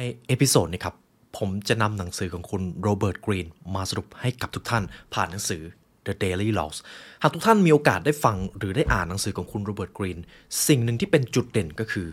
[0.00, 0.94] ใน episode นี้ครับ
[1.38, 5.62] ผมจะนำหนังสือของคุณโรเบิร์ตกรีนมาสรุปให้กับทุกท่านผ่านหนังสือ
[6.06, 6.76] The Daily Laws
[7.22, 10.18] หากทุกท่านมีโอกาสได้ฟังหรือได้อ่านหนังสือของคุณโรเบิร์ตกรีน
[10.66, 12.08] สิ่งหนึ่งที่เป็นจุดเด่นก็คือ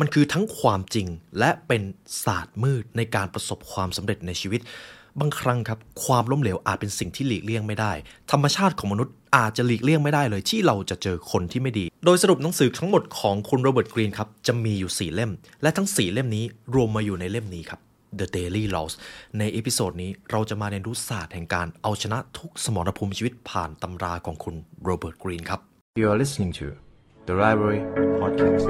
[0.00, 1.06] มันคือทั้งความจริง
[1.38, 1.82] และเป็น
[2.24, 4.60] ศาสตร์มืดในการประสบความสำเร็จในชีวิต
[5.20, 7.92] บางครั้งครับความล้มเหลวอาจเป็นสิ่งที่หลีกเลี่ยงไม่ได้
[8.30, 15.30] ธรรมชาติของมนุษย์อาจจะหลีกเลี่ยงไม่ได้เลยที่เราจะเจอคนที่ไม่ดี โดยสรุปหนังสือทั้งหมดของคุณโรเบิร์ตกรีนครับจะมีอยู่ 4 เล่ม
[15.62, 16.44] และทั้ง 4 เล่มนี้
[16.74, 17.80] รวมมาอยู่ในเล่มนี้ครับ
[18.18, 18.94] The Daily Laws
[19.38, 24.54] ใน episode นี้เราจะมาเรียนรู้ศาสตร์แห่งการเอาชนะทุกสมรภูมิชีวิตผ่านตำราของคุณ
[24.84, 25.60] โรเบิร์ตกรีนครับ
[26.00, 26.66] You are listening to
[27.28, 27.80] the Library
[28.20, 28.66] Podcast.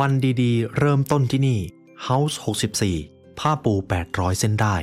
[0.00, 1.60] วันดีๆ เริ่มต้นที่นี่
[2.08, 2.36] House
[2.88, 3.74] 64 ผ้าปู
[4.06, 4.76] 800 เส้นได้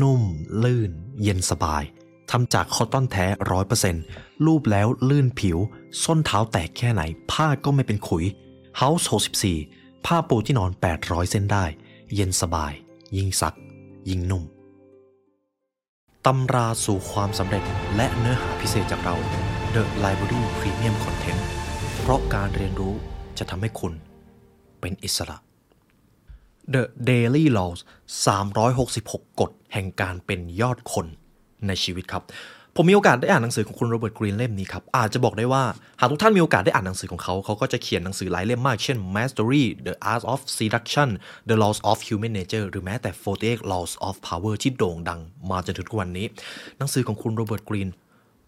[0.00, 0.22] นุ่ม
[0.62, 0.90] ลื่น
[1.22, 1.82] เย็นสบาย
[2.30, 3.26] ทำจากคอตตอนแท้
[3.86, 5.58] 100%รูปแล้วลื่นผิว
[6.02, 8.24] ส้นเท้าแตกแค่ไหน ผ้าก็ไม่เป็นขุย
[8.80, 9.04] House
[9.54, 11.64] 64 ผ้าปูที่นอน 800 เส้นได้
[12.14, 12.72] เย็นสบาย
[13.16, 13.56] ยิ่งซัก
[14.08, 14.44] ยิ่งนุ่ม
[16.26, 17.64] ตำราสู่ความสำเร็จ
[17.96, 19.16] และเนื้อหาพิเศษจากเรา
[19.74, 21.40] The Library Premium Content
[22.00, 22.94] เพราะการเรียนรู้
[23.38, 23.94] จะทำให้คุณ
[24.80, 25.36] เป็นอิสระ
[26.74, 27.80] The Daily Laws
[28.60, 31.06] 366 กฎแห่งการเป็นยอดคน
[31.66, 32.24] ในชีวิตครับ
[32.78, 35.64] ผมมีโอกาสได้อ่านหนังสือของคุณโรเบิร์ตกรีนเล่มนี้ครับ อาจจะบอกได้ว่า
[36.00, 41.08] หากทุกท่านมีโอกาสได้อ่านหนังสือของเขา เขาก็จะเขียนหนังสือหลายเล่มมาก เช่น Mastery The Art of Seduction
[41.48, 43.10] The Laws of Human Nature หรือแม้แต่
[43.42, 46.26] 48 Laws of Power ที่โด่งดังมาจนถึงทุกวันนี้
[46.78, 47.88] หนังสือของคุณโรเบิร์ตกรีน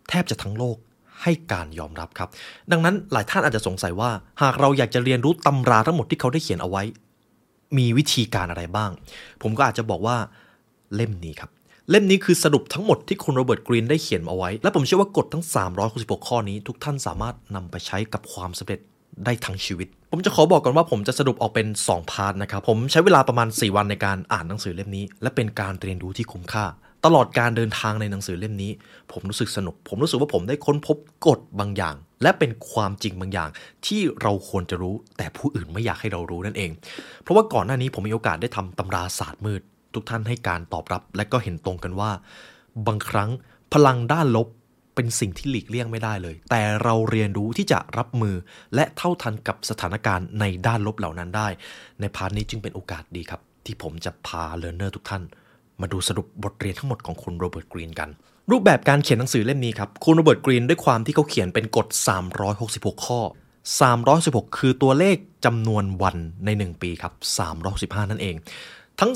[0.08, 0.76] แทบจะทั้งโลก
[1.22, 2.28] ให้การยอมรับครับ
[2.72, 4.11] ดังนั้นหลายท่านอาจจะสงสัยว่า
[4.42, 6.83] หากเราอยากจะเรียนรู้ตำราทั้งหมดที่เขาได้เขียนเอาไว้
[7.78, 8.91] มีวิธีการอะไรบ้าง
[9.42, 10.16] ผมก็อาจจะบอกว่า
[10.94, 11.50] เล่มนี้ครับ
[11.91, 15.44] เล่มนี้คือสรุปทั้งหมดที่คุณโรเบิร์ตกรีนได้เขียนเอาไว้ และผมเชื่อว่ากฎทั้ง
[15.86, 18.80] 366 ข้อนี้ ทุกท่านสามารถนำไปใช้กับความสำเร็จ
[19.24, 26.64] ได้ทั้งชีวิต ผมจะขอบอกก่อนว่าผมจะสรุปออกเป็น 2 part นะครับ ผมใช้เวลาประมาณ 4 วันในการอ่านหนังสือเล่มนี้ และเป็นการเรียนรู้ที่คุ้มค่า
[27.05, 28.73] ตลอดการเดินทางในหนังสือเล่มนี้
[29.13, 33.48] ผมรู้สึกสนุก ผมรู้สึกว่าผมได้ค้นพบกฎบางอย่าง และเป็นความจริงบางอย่าง
[33.86, 36.70] ที่เราควรจะรู้ แต่ผู้อื่นไม่อยากให้เรารู้นั่นเอง
[37.23, 39.63] เพราะว่าก่อนหน้านี้ผมมีโอกาสได้ทำตำราศาสตร์มืด
[39.95, 42.11] ทุกท่านให้การตอบรับ และก็เห็นตรงกันว่า
[42.86, 43.30] บางครั้ง
[43.73, 44.48] พลังด้านลบ
[44.95, 48.35] เป็นสิ่งที่หลีกเลี่ยงไม่ได้เลย แต่เราเรียนรู้ที่จะรับมือ
[48.75, 51.48] และเท่าทันกับสถานการณ์ในด้านลบเหล่านั้นได้
[52.01, 55.23] ในพาร์ทนี้จึงเป็นโอกาสดีครับ ที่ผมจะพา learner ทุกท่าน
[55.80, 58.08] มาดูสรุปบทเรียนทั้งหมดของคุณโรเบิร์ตกรีนกัน
[58.50, 61.86] รูปแบบการเขียนหนังสือเล่มนี้ครับ คุณโรเบิร์ตกรีนด้วยความที่เขาเขียนเป็นกฎ
[62.46, 63.20] 366 ข้อ
[63.88, 67.12] 316 คือตัวเลขจำนวนวันใน 1 ปีครับ
[67.62, 68.36] 365นั่นเอง
[69.00, 69.12] ทั้ง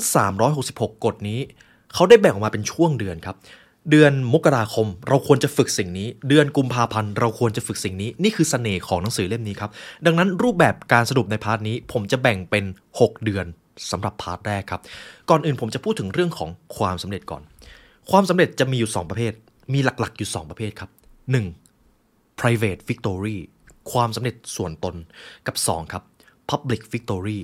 [0.49, 1.39] 366 กฎนี้
[1.93, 3.35] เขาได้แบ่งออกมาเป็นช่วงเดือนครับ
[3.91, 9.71] เดือนมกราคมเราควรจะฝึกสิ่งนี้ เดือนกุมภาพันธ์เราควรจะฝึกสิ่งนี้ นี่คือเสน่ห์ของหนังสือเล่มนี้ครับ
[10.05, 12.63] ดังนั้นรูปแบบการสรุปใน part นี้ ผมจะแบ่งเป็น
[12.99, 13.45] 6 เดือน
[13.91, 14.81] สำหรับ part แรกครับ
[15.29, 17.41] ก่อนอื่นผมจะพูดถึงเรื่องของความสำเร็จก่อน
[18.11, 19.33] ความสำเร็จจะมีอยู่ 2 ประเภท
[19.73, 20.89] มีหลักๆอยู่ 2 ประเภทครับ
[21.65, 22.39] 1.
[22.39, 23.37] private victory
[23.91, 24.95] ความสำเร็จส่วนตน
[25.47, 26.03] กับ 2 ครับ
[26.49, 27.39] public victory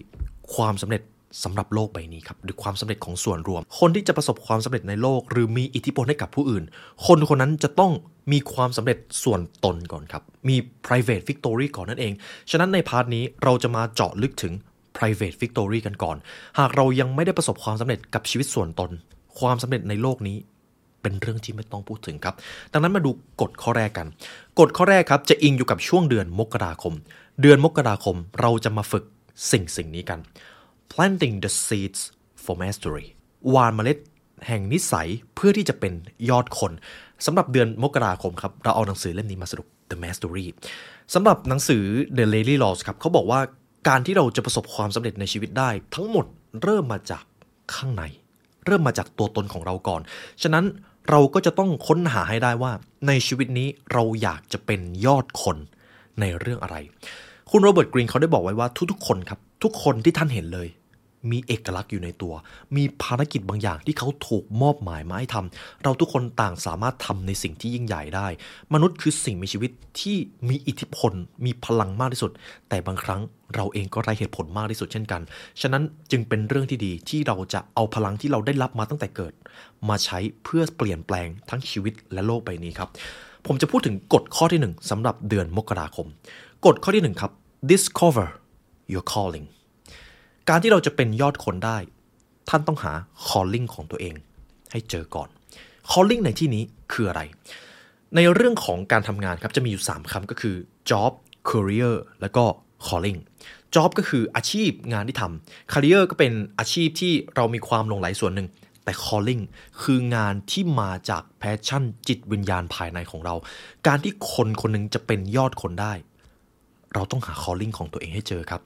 [0.55, 1.03] ความสำเร็จ
[1.43, 6.63] สำหรับโลกใบนี้ครับหรือความสำเร็จของส่วนรวม คนที่จะประสบความสำเร็จในโลก หรือมีอิทธิพลให้กับผู้อื่น
[7.05, 7.91] คนคนนั้นจะต้อง
[8.31, 12.13] มีความสำเร็จส่วนตนก่อนครับ มี private victory ก่อนนั่นเอง
[12.51, 14.53] ฉะนั้นในพาร์ทนี้เราจะมาเจาะลึกถึง
[14.99, 16.17] private victory กันก่อน
[16.59, 18.91] หากเรายังไม่ได้ประสบความสำเร็จกับชีวิตส่วนตน
[19.39, 20.37] ความสำเร็จในโลกนี้
[21.01, 22.35] เป็นเรื่องที่ไม่ต้องพูดถึงครับ
[22.73, 23.11] ดังนั้นมาดู
[23.41, 24.07] กฎข้อแรกกัน
[24.59, 26.93] กฎข้อแรกครับจะอิงอยู่กับช่วงเดือนมกราคม
[27.41, 29.03] เดือนมกราคมเราจะมาฝึก
[29.51, 30.19] สิ่งสิ่งนี้กัน
[30.91, 32.01] planting the seeds
[32.43, 33.05] for mastery
[33.49, 33.97] หวานเมล็ด
[34.47, 35.93] แห่งนิสัยเพื่อที่จะเป็น
[36.29, 36.71] ยอดคน
[37.25, 40.45] สำหรับเดือนมกราคมครับ เราเอาหนังสือเล่มนี้มาสรุป The Mastery
[41.13, 41.83] สำหรับหนังสือ
[42.17, 43.39] The Daily Laws ครับเขาบอกว่า
[43.87, 46.25] การที่เราจะประสบความสำเร็จในชีวิตได้ ทั้งหมด
[46.63, 47.23] เริ่มมาจาก
[47.73, 48.03] ข้างใน
[48.65, 50.01] เริ่มมาจากตัวตนของเราก่อน
[50.41, 50.65] ฉะนั้น
[51.09, 52.71] เราก็จะต้องค้นหาให้ได้ว่า
[53.07, 55.57] ในชีวิตนี้เราอยากจะเป็นยอดคน
[56.19, 56.75] ในเรื่องอะไร
[57.51, 60.67] คุณโรเบิร์ตกรีนเขาได้บอกไว้ว่าทุกๆคนครับ ทุกคนที่ท่านเห็นเลย
[61.31, 62.33] มีเอกลักษณ์อยู่ในตัว
[62.75, 68.27] มีภารกิจบางอย่างที่เขาถูกมอบหมายมาให้ทำเราทุกคนต่างสามารถทำในสิ่งที่ยิ่งใหญ่ได้
[68.73, 69.71] มนุษย์คือสิ่งมีชีวิต
[70.01, 70.17] ที่
[70.49, 71.13] มีอิทธิพล
[71.45, 72.31] มีพลังมากที่สุด
[72.69, 73.21] แต่บางครั้ง
[73.55, 75.21] เราเองก็ไร้เหตุผลมากที่สุดเช่นกัน
[75.61, 79.33] ฉะนั้นจึงเป็นเรื่องที่ดีที่เราจะเอาพลังที่เราได้รับมาตั้งแต่เกิด
[79.89, 82.89] มาใช้เพื่อเปลี่ยนแปลงทั้งชีวิตและโลกใบนี้ครับ
[83.47, 86.07] ผมจะพูดถึงกฎข้อที่หนึ่งสำหรับเดือนมกราคม
[86.65, 87.31] กฎข้อที่หนึ่งครับ
[87.71, 88.27] discover
[88.93, 89.47] your calling
[90.49, 91.77] การที่เราจะเป็นยอดคนได้
[92.49, 92.93] ท่านต้องหา
[93.27, 94.15] calling ของตัวเอง
[94.71, 95.29] ให้เจอก่อน
[95.91, 97.21] calling ในที่นี้คืออะไร
[98.15, 100.55] ในเรื่องของการทำงานครับจะมีอยู่ 3คำก็คือ
[100.89, 101.11] job
[101.49, 102.43] career แล้วก็
[102.87, 103.19] calling
[103.75, 108.47] job ก็คืออาชีพงานที่ทำ career ก็เป็นอาชีพที่เรามีความลงไหลส่วนหนึ่ง
[108.83, 109.41] แต่ calling
[109.81, 113.35] คืองานที่มาจาก passion จิตวิญญาณภายในของเรา
[113.87, 115.93] การที่คนคนหนึงจะเป็นยอดคนได้
[116.93, 118.61] เราต้องหา calling ของตัวเองให้เจอครับ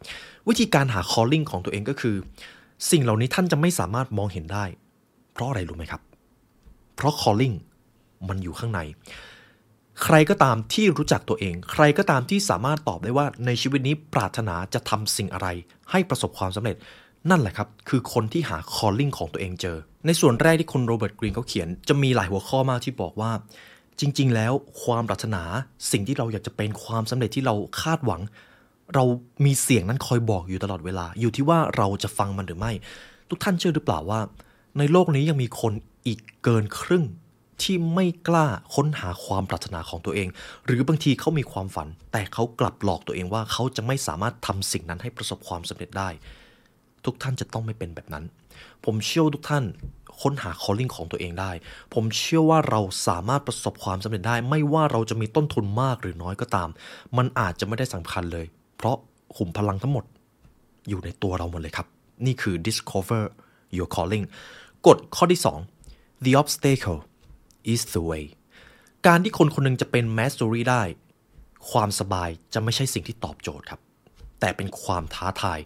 [0.48, 2.16] วิธีการหา calling ของตัวเองก็คือ
[2.92, 4.66] สิ่งเหล่านี้ท่านจะไม่สามารถมองเห็นได้
[5.34, 6.02] เพราะอะไรรู้ไหมครับ
[6.96, 7.56] เพราะ calling
[8.28, 8.82] มันอยู่ข้างใน
[10.04, 15.48] ใครก็ตามที่รู้จักตัวเอง ใครก็ตามที่สามารถตอบได้ว่าในชีวิตนี้ปรารถนาจะทำสิ่งอะไร
[15.92, 16.76] ให้ประสบความสำเร็จ
[17.30, 23.32] นั่นแหละครับ คือคนที่หา calling ของตัวเองเจอ ในส่วนแรกที่คุณโรเบิร์ตกรีนเขาเขียน จะมีหลายหัวข้อมากที่บอกว่า
[24.00, 24.54] จริง ๆ แล้ว
[24.84, 25.44] ความปรารถนา
[25.92, 28.22] สิ่งที่เราอยากจะเป็นความสำเร็จที่เราคาดหวัง
[28.96, 29.04] เรา
[29.46, 32.72] มีเสียงนั้นคอยบอกอยู่ตลอดเวลา อยู่ที่ว่าเราจะฟังมันหรือไม่
[33.30, 34.20] ทุกท่านเชื่อหรือเปล่าว่า
[34.78, 35.74] ในโลกนี้ยังมีคน
[36.08, 37.06] อีกเกินครึ่ง
[37.62, 38.46] ที่ไม่กล้า
[38.76, 40.28] ค้นหาความปรารถนาของตัวเอง
[40.66, 46.10] หรือบางทีเขามีความฝัน แต่เขากลับหลอกตัวเองว่าเขาจะไม่สามารถทำสิ่งนั้นให้ประสบความสำเร็จได้
[47.06, 48.24] ทุกท่านจะต้องไม่เป็นแบบนั้น
[48.86, 49.66] ผมเชื่อทุกท่าน
[50.22, 51.52] ค้นหา calling ของตัวเองได้
[51.94, 56.70] ผมเชื่อว่าเราสามารถประสบความสำเร็จได้ ไม่ว่าเราจะมีต้นทุนมากหรือน้อยก็ตาม
[57.18, 58.46] มันอาจจะไม่ได้สำคัญเลย
[58.78, 58.98] เพราะ
[59.36, 60.06] ขุมพลังทั้งหมด
[60.90, 61.88] อยู่ในตัวเราหมดเลยครับ
[62.26, 63.24] นี่คือ discover
[63.78, 64.26] your calling
[64.88, 65.42] กฎข้อที่
[65.82, 67.00] 2 the obstacle
[67.74, 68.24] is the way
[69.08, 70.84] การที่คนคนหนึงจะเป็น mastery ได้
[71.72, 73.80] ความสบายจะไม่ใช่สิ่งที่ตอบโจทย์ครับ
[74.44, 75.60] แต่เป็นความท้าทาย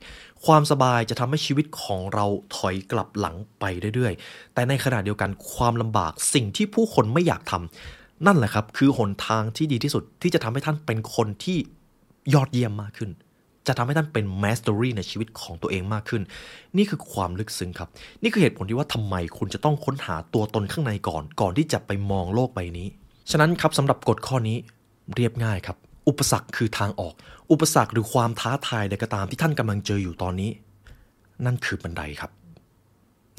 [0.46, 2.26] ความสบายจะทำให้ชีวิตของเรา
[2.56, 3.64] ถอยกลับหลังไป
[3.96, 11.58] เรื่อยๆ แต่ในขณะเดียวกันความลำบากสิ่งที่ผู้คนไม่อยากทำนั่นแหละครับ คือหนทางที่ดีที่สุดที่จะทำให้ท่านเป็นคนที่
[12.34, 13.12] ยอดเยี่ยมมากขึ้น
[13.68, 16.22] จะทำให้ท่านเป็น mastery ในชีวิตของตัวเองมากขึ้น
[16.78, 17.90] นี่คือความลึกซึ้งครับ
[18.24, 22.88] นี่คือเหตุผลที่ว่าทำไมคุณจะต้องค้นหาตัวตนข้างในก่อน ก่อนที่จะไปมองโลกใบนี้
[23.32, 24.58] ฉะนั้นครับสำหรับกฎข้อนี้
[25.16, 25.78] เรียบง่ายครับ
[26.08, 27.14] อุปสรรคคือทางออก
[27.52, 30.52] อุปสรรคหรือความท้าทายใดก็ตามที่ท่านกำลังเจออยู่ตอนนี้
[31.46, 32.32] นั่นคือบันไดครับ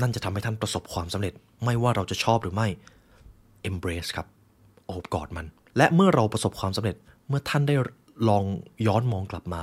[0.01, 1.35] นั่นจะทำให้ท่านประสบความสำเร็จ
[1.65, 2.69] ไม่ว่าเราจะชอบหรือไม่
[3.71, 4.27] embrace ครับ
[4.87, 6.97] โอบกอดมัน และเมื่อเราประสบความสำเร็จ
[7.29, 7.75] เมื่อท่านได้
[8.29, 8.45] ลอง
[8.87, 9.63] ย้อนมองกลับมา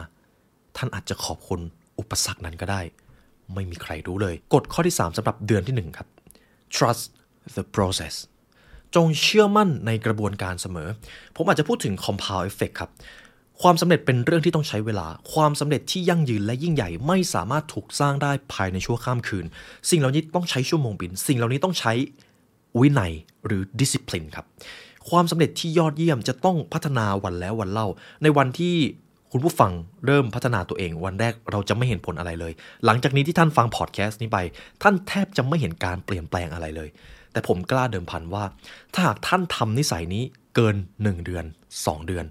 [0.78, 1.62] ท่านอาจจะขอบคุณ
[2.00, 2.82] อุปสรรคนั้นก็ได้
[3.54, 6.08] ไม่มีใครรู้เลย กฎข้อที่ 3สำหรับเดือนที่ 1 ครับ
[6.76, 7.04] trust
[7.56, 8.16] the process
[8.96, 10.90] จงเชื่อมั่นในกระบวนการเสมอ
[11.36, 12.92] ผมอาจจะพูดถึง compound effect ครับ
[13.62, 19.46] ความสำเร็จเป็นเรื่องที่ต้องใช้เวลา ความสำเร็จที่ยั่งยืนและยิ่งใหญ่ไม่สามารถถูกสร้างได้ภายในชั่วข้ามคืน
[19.90, 21.94] สิ่งเหล่านี้ต้องใช้ชั่วโมงบิน สิ่งเหล่านี้ต้องใช้
[22.80, 23.12] วินัย
[23.46, 24.46] หรือ discipline ครับ
[25.10, 27.88] ความสำเร็จที่ยอดเยี่ยมจะต้องพัฒนาวันแล้ววันเล่า
[28.24, 28.76] ในวันที่
[29.32, 29.72] คุณผู้ฟัง
[30.06, 32.54] เริ่มพัฒนาตัวเอง วันแรกเราจะไม่เห็นผลอะไรเลย
[32.86, 34.38] หลังจากนี้ที่ท่านฟังพอดแคสต์นี้ไป
[34.84, 36.90] ท่านแทบจะไม่เห็นการเปลี่ยนแปลงอะไรเลย
[37.36, 38.44] แต่ผมกล้าเดิมพันว่า
[38.94, 40.24] ถ้าหากท่านทำนิสัยนี้
[40.56, 41.46] เกิน 1 เดือน
[41.76, 42.26] 2 เดือน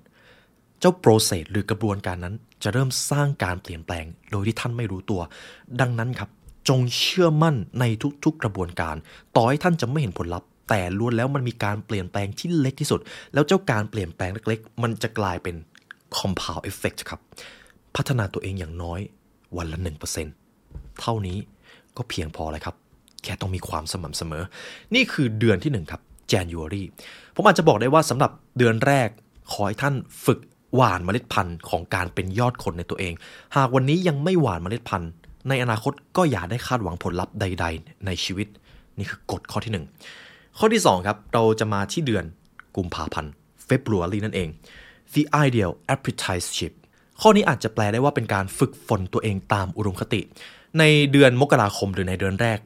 [0.81, 5.21] เจ้าโปรเซสหรือกระบวนการนั้น จะเริ่มสร้างการเปลี่ยนแปลง โดยที่ท่านไม่รู้ตัว
[5.81, 6.31] ดังนั้นครับ
[6.69, 7.85] จงเชื่อมั่นใน
[8.25, 8.97] ทุกๆกระบวนการ
[9.37, 13.01] ต่อให้ท่านจะไม่เห็นผลลัพธ์ แต่ล้วนแล้วมันมีการเปลี่ยนแปลงที่เล็กที่สุด
[13.35, 15.57] แล้วเจ้าการเปลี่ยนแปลงเล็กๆ มันจะกลายเป็น
[16.17, 17.21] compound effect ครับ
[17.97, 19.01] พัฒนาตัวเองอย่างน้อย
[19.57, 19.79] วันละ
[20.39, 21.39] 1%เท่านี้
[21.97, 22.77] ก็เพียงพอเลยครับ
[23.25, 24.45] แค่ต้องมีความสม่ำเสมอ
[24.95, 26.01] นี่คือเดือนที่ 1 ครับ
[26.33, 26.83] January
[27.35, 29.09] ผมอาจจะบอกได้ว่าสำหรับเดือนแรก
[29.53, 29.95] ขอให้ท่าน
[30.27, 30.39] ฝึก
[30.77, 33.13] หว่านเมล็ดพันธุ์ของการเป็นยอดคนในตัวเอง
[33.57, 35.11] หากวันนี้ยังไม่หว่านเมล็ดพันธุ์
[35.49, 38.49] ในอนาคตก็อย่าได้คาดหวังผลลัพธ์ใด ๆ ในชีวิต
[38.99, 39.73] นี่คือกฎข้อที่
[40.17, 42.25] 1 ข้อที่ 2 ครับ เราจะมาที่เดือน
[42.77, 43.33] กุมภาพันธ์
[43.69, 44.49] February นั่นเอง
[45.15, 46.73] the ideal apprenticeship
[47.21, 50.21] ข้อนี้อาจจะแปลได้ว่าเป็นการฝึกฝนตัวเองตามอุดมคติ
[50.79, 52.59] ในเดือนมกราคมหรือในเดือนแรก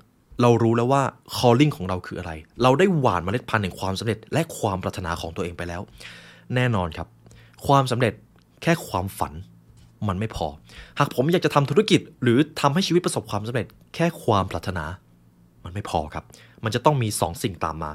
[0.42, 1.02] เรารู้แล้วว่า
[1.36, 5.82] calling ของเราคืออะไร เราได้หว่านเมล็ดพันธุ์แห่งความสำเร็จ และความปรารถนาของตัวเองไปแล้ว
[6.54, 7.08] แน่นอนครับ
[7.66, 8.12] ความสำเร็จ
[8.62, 9.32] แค่ความฝัน
[10.08, 10.46] มันไม่พอ
[10.98, 14.84] หากผมอยากจะทำธุรกิจ หรือทำให้ชีวิตประสบความสำเร็จ แค่ความปรารถนา
[15.64, 16.24] มันไม่พอครับ
[16.64, 17.90] มันจะต้องมี 2สิ่งตามมา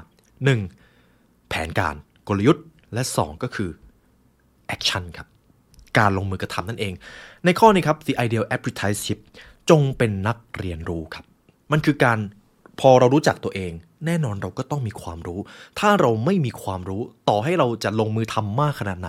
[0.72, 1.48] 1.
[1.48, 1.94] แผนการ
[2.28, 3.70] กลยุทธ์ และ 2 ก็คือ
[4.74, 5.28] action ครับ
[5.98, 6.94] การลงมือกระทำนั่นเอง
[7.44, 9.18] ในข้อนี้ครับ the ideal apprenticeship
[9.70, 11.24] จงเป็นนักเรียนรู้ครับ
[11.74, 12.18] มันคือการ
[12.80, 13.72] พอเรารู้จักตัวเอง
[14.06, 15.40] แน่นอนเราก็ต้องมีความรู้
[15.78, 19.08] ถ้าเราไม่มีความรู้ ต่อให้เราจะลงมือทำมากขนาดไหน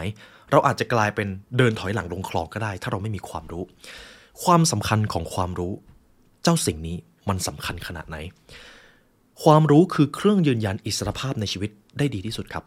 [0.52, 3.64] เราอาจจะกลายเป็นเดินถอยหลังลงคลองก็ได้ ถ้าเราไม่มีความรู้
[4.44, 5.74] ความสำคัญของความรู้
[6.44, 6.98] เจ้าสิ่งนี้
[7.30, 8.18] มันสำคัญขนาดไหน
[9.44, 12.64] ความรู้คือเครื่องยืนยันอิสรภาพในชีวิตได้ดีที่สุดครับ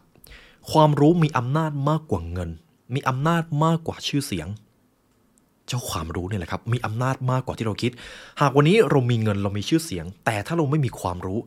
[0.71, 2.49] ความรู้มีอำนาจมากกว่าเงิน
[2.93, 4.47] มีอำนาจมากกว่าชื่อเสียง
[5.69, 7.91] เจ้าความรู้เนี่ยแหละครับมีอำนาจมากกว่าที่เราคิด
[8.41, 11.39] หากวันนี้เรามีเงินเรามีชื่อเสียง แต่ถ้าเราไม่มีความรู้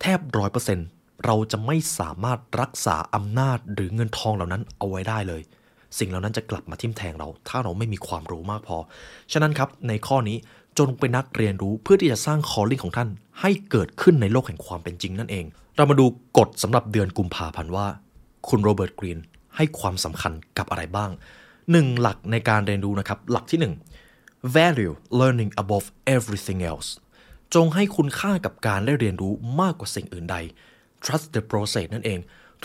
[0.00, 0.86] แทบร้อยเปอร์เซ็นต์
[1.26, 5.42] เราจะไม่สามารถรักษาอำนาจหรือเงินทองเหล่านั้นเอาไว้ได้เลย
[5.98, 8.76] สิ่งเหล่านั้นจะกลับมาทิ่มแทงเรา ถ้าเราไม่มีความรู้มากพอ
[9.32, 10.36] ฉะนั้นครับในข้อนี้
[10.78, 13.08] จงเป็นนักเรียนรู้เพื่อที่จะสร้างคอลลิ่งของท่าน
[13.40, 15.44] ให้เกิดขึ้นในโลกแห่งความเป็นจริงนั่นเอง
[15.76, 16.06] เรามาดู
[16.38, 17.86] กฎสำหรับเดือนกุมภาพันธ์ว่า
[18.48, 19.18] คุณโรเบิร์ตกรีน
[19.56, 21.10] ให้ความสำคัญกับอะไรบ้าง
[21.72, 23.74] หนึ่งหลักในการเรียนรู้นะครับ หลักที่หนึ่ง
[24.56, 25.86] value learning above
[26.16, 26.88] everything else
[27.54, 30.36] จงให้คุณค่ากับการได้เรียนรู้มากกว่าสิ่งอื่นใด
[31.04, 32.18] trust the process นั่นเอง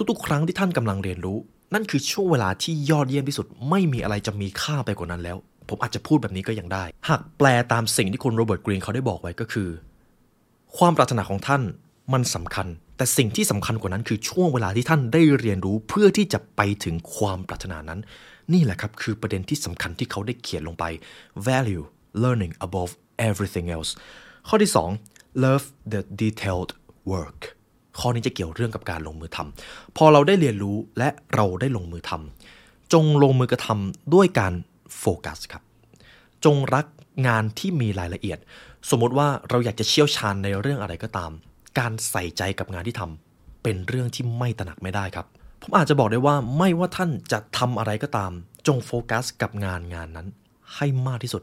[0.09, 1.38] ทุกๆ ครั้งที่ท่านกำลังเรียนรู้
[1.74, 5.38] นั่นคือช่วงเวลาที่ยอดเยี่ยมที่สุด ไม่มีอะไรจะมีค่าไปกว่านั้นแล้ว
[5.69, 9.69] ผมอาจจะพูดแบบนี้ก็ยังได้ หากแปลตามสิ่งที่คุณโรเบิร์ตกรีนเขาได้บอกไว้ก็คือ
[10.77, 11.62] ความปรารถนาของท่าน
[12.13, 18.00] มันสำคัญ แต่สิ่งที่สำคัญกว่านั้นคือช่วงเวลาที่ท่านได้เรียนรู้เพื่อที่จะไปถึงความปรารถนานั้น
[18.54, 20.86] นี่แหละครับคือประเด็นที่สำคัญที่เขาได้เขียนลงไป
[21.48, 21.84] value
[22.24, 22.92] learning above
[23.30, 23.92] everything else
[24.48, 24.72] ข้อที่
[25.08, 26.72] 2 love the detailed
[27.14, 27.40] work
[28.00, 34.54] ข้อนี้จะเกี่ยวเรื่องกับการลงมือทำพอเราได้เรียนรู้และเราได้ลงมือทำจงลงมือกระทำด้วยการ
[35.00, 35.64] โฟกัสครับ
[36.46, 36.86] จงรัก
[37.28, 38.40] งานที่มีรายละเอียด
[38.90, 41.32] สมมติว่าเราอยากจะเชี่ยวชาญในเรื่องอะไรก็ตาม
[41.80, 45.28] การใส่ใจกับงานที่ทำเป็นเรื่องที่ไม่ตระหนักไม่ได้ครับ
[45.67, 48.31] ผมอาจจะบอกได้ว่าไม่ว่าท่านจะทำอะไรก็ตาม
[48.67, 50.27] จงโฟกัสกับงานงานนั้น
[50.75, 51.41] ให้มากที่สุด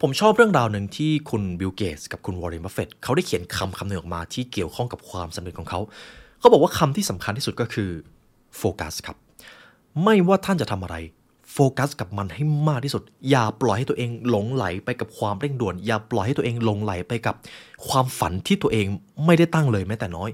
[0.00, 5.80] ผมชอบเรื่องราวหนึ่งที่คุณบิลเกตส์กับคุณวอร์เรนบัฟเฟตเขาได้เขียนคำคำหนึ่งออกมาที่เกี่ยวข้องกับความสำเร็จของเขา
[6.38, 7.90] เขาบอกว่าคำที่สำคัญที่สุดก็คือ
[8.58, 9.16] โฟกัสครับ
[10.04, 10.96] ไม่ว่าท่านจะทำอะไร
[11.52, 17.34] โฟกัสกับมันให้มากที่สุด อย่าปล่อยให้ตัวเองหลงไหลไปกับความเร่งด่วน อย่าปล่อยให้ตัวเองหลงไหลไปกับ
[17.88, 18.86] ความฝันที่ตัวเอง
[19.26, 20.30] ไม่ได้ตั้งเลยแม้แต่น้อย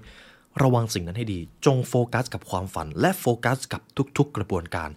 [0.63, 3.81] ระวังสิ่งนั้นให้ดี จงโฟกัสกับความฝัน และโฟกัสกับ
[4.17, 4.91] ทุกๆ กระบวนการ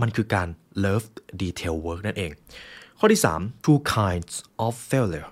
[0.00, 0.48] มันคือการ
[0.84, 1.06] love
[1.42, 2.30] detail work นั่นเอง
[2.98, 5.28] ข้อที่ 3 two kinds of failure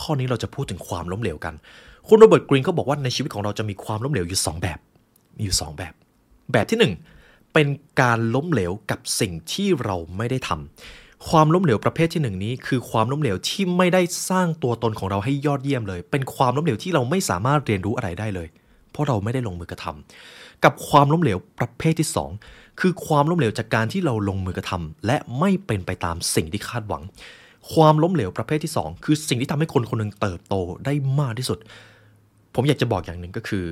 [0.00, 1.54] ข้อนี้เราจะพูดถึงความล้มเหลวกัน
[2.08, 4.78] คุณโรเบิร์ตกรีนเขาบอกว่าในชีวิตของเราจะมีความล้มเหลวอยู่ 2 แบบ
[5.36, 5.92] มีอยู่ 2 แบบ
[6.52, 7.68] แบบที่ 1 เป็น
[8.00, 18.48] การล้มเหลวกับสิ่งที่เราไม่ได้ทำความล้มเหลวประเภทที่หนึ่งนี้ คือความล้มเหลวที่ไม่ได้สร้างตัวตนของเราให้ยอดเยี่ยมเลย เป็นความล้มเหลวที่เราไม่สามารถเรียนรู้อะไรได้เลย
[18.90, 22.08] เพราะเราไม่ได้ลงมือกระทำกับความล้มเหลวประเภทที่
[22.42, 27.02] 2 คือความล้มเหลวจากการที่เราลงมือกระทำและไม่เป็นไปตามสิ่งที่คาดหวัง
[27.72, 30.54] ความล้มเหลวประเภทที่ 2 คือสิ่งที่ทำให้คนคนหนึ่งเติบโต
[30.84, 31.58] ได้มากที่สุด
[32.54, 33.64] ผมอยากจะบอกอย่างหนึ่งก็คือ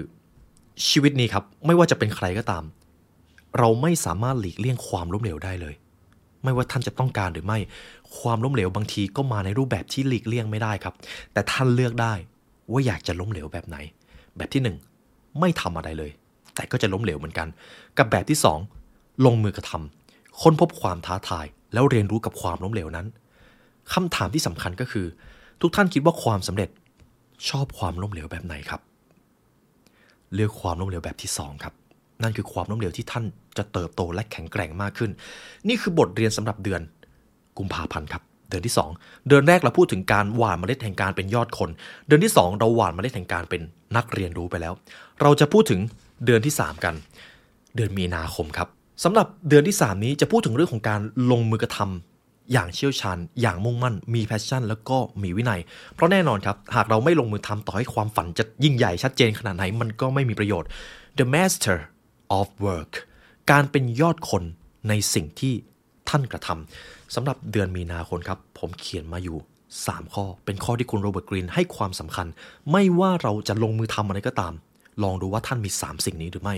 [0.89, 2.65] ชีวิตนี้ครับไม่ว่าจะเป็นใครก็ตาม
[3.59, 5.75] เราไม่สามารถหลีกเลี่ยงความล้มเหลวได้เลย
[6.45, 7.59] ไม่ว่าท่านจะต้องการหรือไม่
[8.19, 10.95] ความล้มเหลวบางทีก็มาในรูปแบบที่หลีกเลี่ยงไม่ได้ครับ
[11.33, 12.15] แต่ท่านเลือกได้
[12.71, 13.77] ว่าอยากจะล้มเหลวแบบไหน
[14.37, 14.77] แบบที่หนึ่ง
[15.41, 16.11] ไม่ทำอะไรเลย
[16.55, 17.49] แต่ก็จะล้มเหลวเหมือนกัน
[17.99, 18.59] กับแบบที่สอง
[19.25, 23.07] ลงมือกระทำค้นพบความท้าทาย แล้วเรียนรู้กับความล้มเหลวนั้น
[23.93, 25.07] คำถามที่สำคัญก็คือ
[25.61, 26.71] ทุกท่านคิดว่าความสำเร็จ
[27.49, 28.81] ชอบความล้มเหลวแบบไหนครับ
[30.35, 31.75] เลือกความล้มเหลวแบบที่สองครับ
[32.23, 33.25] นั่นคือความล้มเหลวที่ท่าน
[33.59, 35.11] จะเติบโตและแข็งแกร่งมากขึ้น
[35.69, 36.81] นี่คือบทเรียนสำหรับเดือน
[37.59, 41.71] กุมภาพันธ์ครับ เดือนที่ 2 เดือนแรกเราพูดถึงการหว่านเมล็ดแห่งการเป็นยอดคน
[42.07, 43.63] เดือนที่ 2 เราหว่านเมล็ดแห่งการเป็น
[43.97, 44.73] นักเรียนรู้ไปแล้ว
[45.21, 45.81] เราจะพูดถึง
[46.25, 46.95] เดือนที่ 3 กัน
[47.77, 48.69] เดือนมีนาคมครับ
[49.05, 51.01] สำหรับเดือนที่ 3 นี้จะพูดถึงเรื่องของการ
[51.31, 55.61] ลงมือกระทำอย่างเชี่ยวชาญ อย่างมุ่งมั่น มี passion แล้วก็มีวินัย
[55.95, 60.69] เพราะแน่นอนครับ หากเราไม่ลงมือทำต่อให้ความฝันจะยิ่งใหญ่ชัดเจนขนาดไหนมันก็ไม่มีประโยชน์
[61.19, 61.79] The Master
[62.39, 62.93] of Work
[63.51, 64.43] การเป็นยอดคน
[64.89, 65.55] ในสิ่งที่
[66.09, 69.39] ท่านกระทำ สำหรับเดือนมีนาคมครับ ผมเขียนมาอยู่
[69.77, 72.27] 3 ข้อ เป็นข้อที่คุณโรเบิร์ตกรีนให้ความสำคัญ
[72.73, 74.53] ไม่ว่าเราจะลงมือทำอะไรก็ตาม
[75.03, 76.55] ลองดูว่าท่านมี 3 สิ่งนี้หรือไม่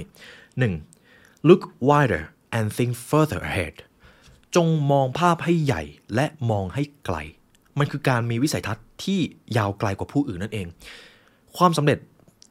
[0.73, 1.49] 1.
[1.49, 2.23] look wider
[2.57, 3.75] and think further ahead
[4.57, 5.83] จงมองภาพให้ใหญ่
[6.14, 7.16] และมองให้ไกล
[7.78, 9.19] มันคือการมีวิสัยทัศน์ที่
[9.57, 10.66] ยาวไกลกว่าผู้อื่นนั่นเอง
[11.57, 11.99] ความสำเร็จ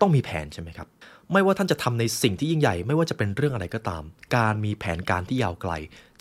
[0.02, 0.88] ต้องมีแผนใช่ไหมครับ
[1.34, 4.04] ไม่ว่าท่านจะทำในสิ่งที่ยิ่งใหญ่ ไม่ว่าจะเป็นเรื่องอะไรก็ตาม
[4.36, 5.72] การมีแผนการที่ยาวไกล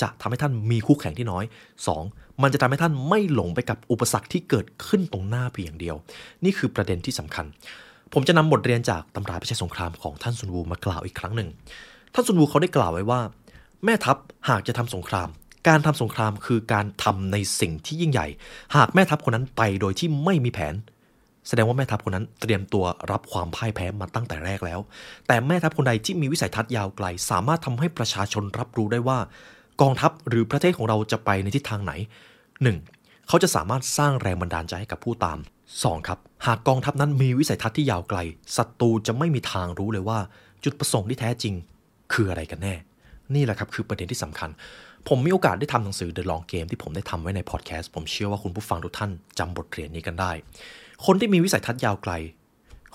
[0.02, 1.44] จะทำให้ท่านมีคู่แข่งที่น้อย
[1.92, 2.42] 2.
[2.42, 5.96] มันจะทำให้ท่านไม่หลงไปกับอุปสรรคที่เกิดขึ้นตรงหน้าเพียงเดียว
[6.44, 7.46] นี่คือประเด็นที่สำคัญ
[8.12, 11.48] ผมจะนำบทเรียนจากตำราพิชัยสงครามของท่านซุนวูมากล่าวอีกครั้งหนึ่ง
[12.14, 13.20] ท่านซุนวูเขาได้กล่าวไว้ว่า
[13.84, 14.16] แม่ทัพ
[14.48, 15.28] หากจะทำสงคราม
[15.68, 18.26] การทำสงครามคือการทำในสิ่งที่ยิ่งใหญ่
[18.76, 20.74] หากแม่ทัพคนนั้นไปโดยที่ไม่มีแผน
[21.48, 24.80] แสดงว่าแม่ทัพคนนั้นเตรียมตัวรับความพ่ายแพ้มาตั้งแต่แรกแล้ว
[25.26, 29.18] แต่แม่ทัพคนใดที่มีวิสัยทัศน์ยาวไกล สามารถทำให้ประชาชนรับรู้ได้ว่า
[29.80, 31.92] กองทัพหรือประเทศของเราจะไปในทิศทางไหน
[32.60, 33.28] 1.
[33.28, 35.38] เขาจะสามารถสร้างแรงบันดาลใจให้กับผู้ตาม
[35.72, 36.08] 2.
[36.08, 38.18] ครับหากกองทัพนั้นมีวิสัยทัศน์ที่ยาวไกล
[38.56, 40.18] ศัตรูจะไม่มีทางรู้เลยว่า
[40.64, 41.54] จุดประสงค์ที่แท้จริง
[42.12, 42.74] คืออะไรกันแน่
[43.34, 44.50] นี่แหละครับคือประเด็นที่สำคัญ
[45.08, 50.32] ผผมมีโอกาสได้ทำหนังสือ The Long Game ที่ผมได้ทำไว้ในพอดแคสต์ ผมเชื่อว่าคุณผู้ฟังทุกท่านจำบทเรียนนี้กันได้
[51.06, 52.12] คนที่มีวิสัยทัศน์ยาวไกล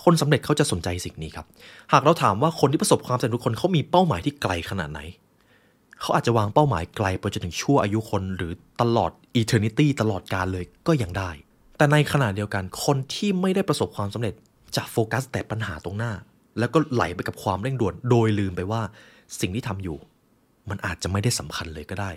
[0.03, 1.45] คนสำเร็จเขาจะสนใจสิ่งนี้ครับ
[1.93, 4.99] หากเราถามว่าคนที่ประสบความสำเร็จทุกคนเขามีเป้าหมายที่ไกลขนาดไหน
[6.01, 11.29] เขาอาจจะวางเป้าหมายไกลไปจนถึงชั่วอายุคนหรือตลอด eternity ตลอดกาลเลยก็ยังได้
[11.77, 14.33] แต่ในขณะเดียวกันคนที่ไม่ได้ประสบความสำเร็จ
[14.75, 16.11] จะโฟกัสแต่ปัญหาตรงหน้า
[16.59, 18.81] แล้วก็ไหลไปกับความเร่งด่วน โดยลืมไปว่า
[19.39, 19.97] สิ่งที่ทำอยู่
[20.69, 22.11] มันอาจจะไม่ได้สำคัญเลยก็ได้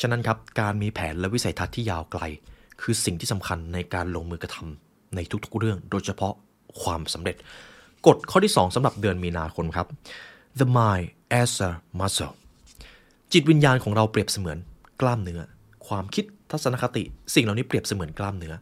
[0.00, 2.22] ฉะนั้นครับการมีแผนและวิสัยทัศน์ที่ยาวไกล
[2.80, 6.32] คือสิ่งที่สำคัญในการลงมือกระทำ ในทุกๆเรื่อง โดยเฉพาะ
[6.82, 7.36] ความสำเร็จ
[8.06, 9.86] กฎข้อที่ 2สำหรับเดือนมีนาคมครับ
[10.58, 11.06] the mind
[11.40, 12.34] as a muscle
[13.32, 14.58] จิตวิญญาณของเราเปรียบเสมือน
[15.00, 15.40] กล้ามเนื้อ
[15.86, 17.02] ความคิดทัศนคติ
[17.34, 18.54] สิ่งเหล่านี้เปรียบเสมือนกล้ามเนื้อ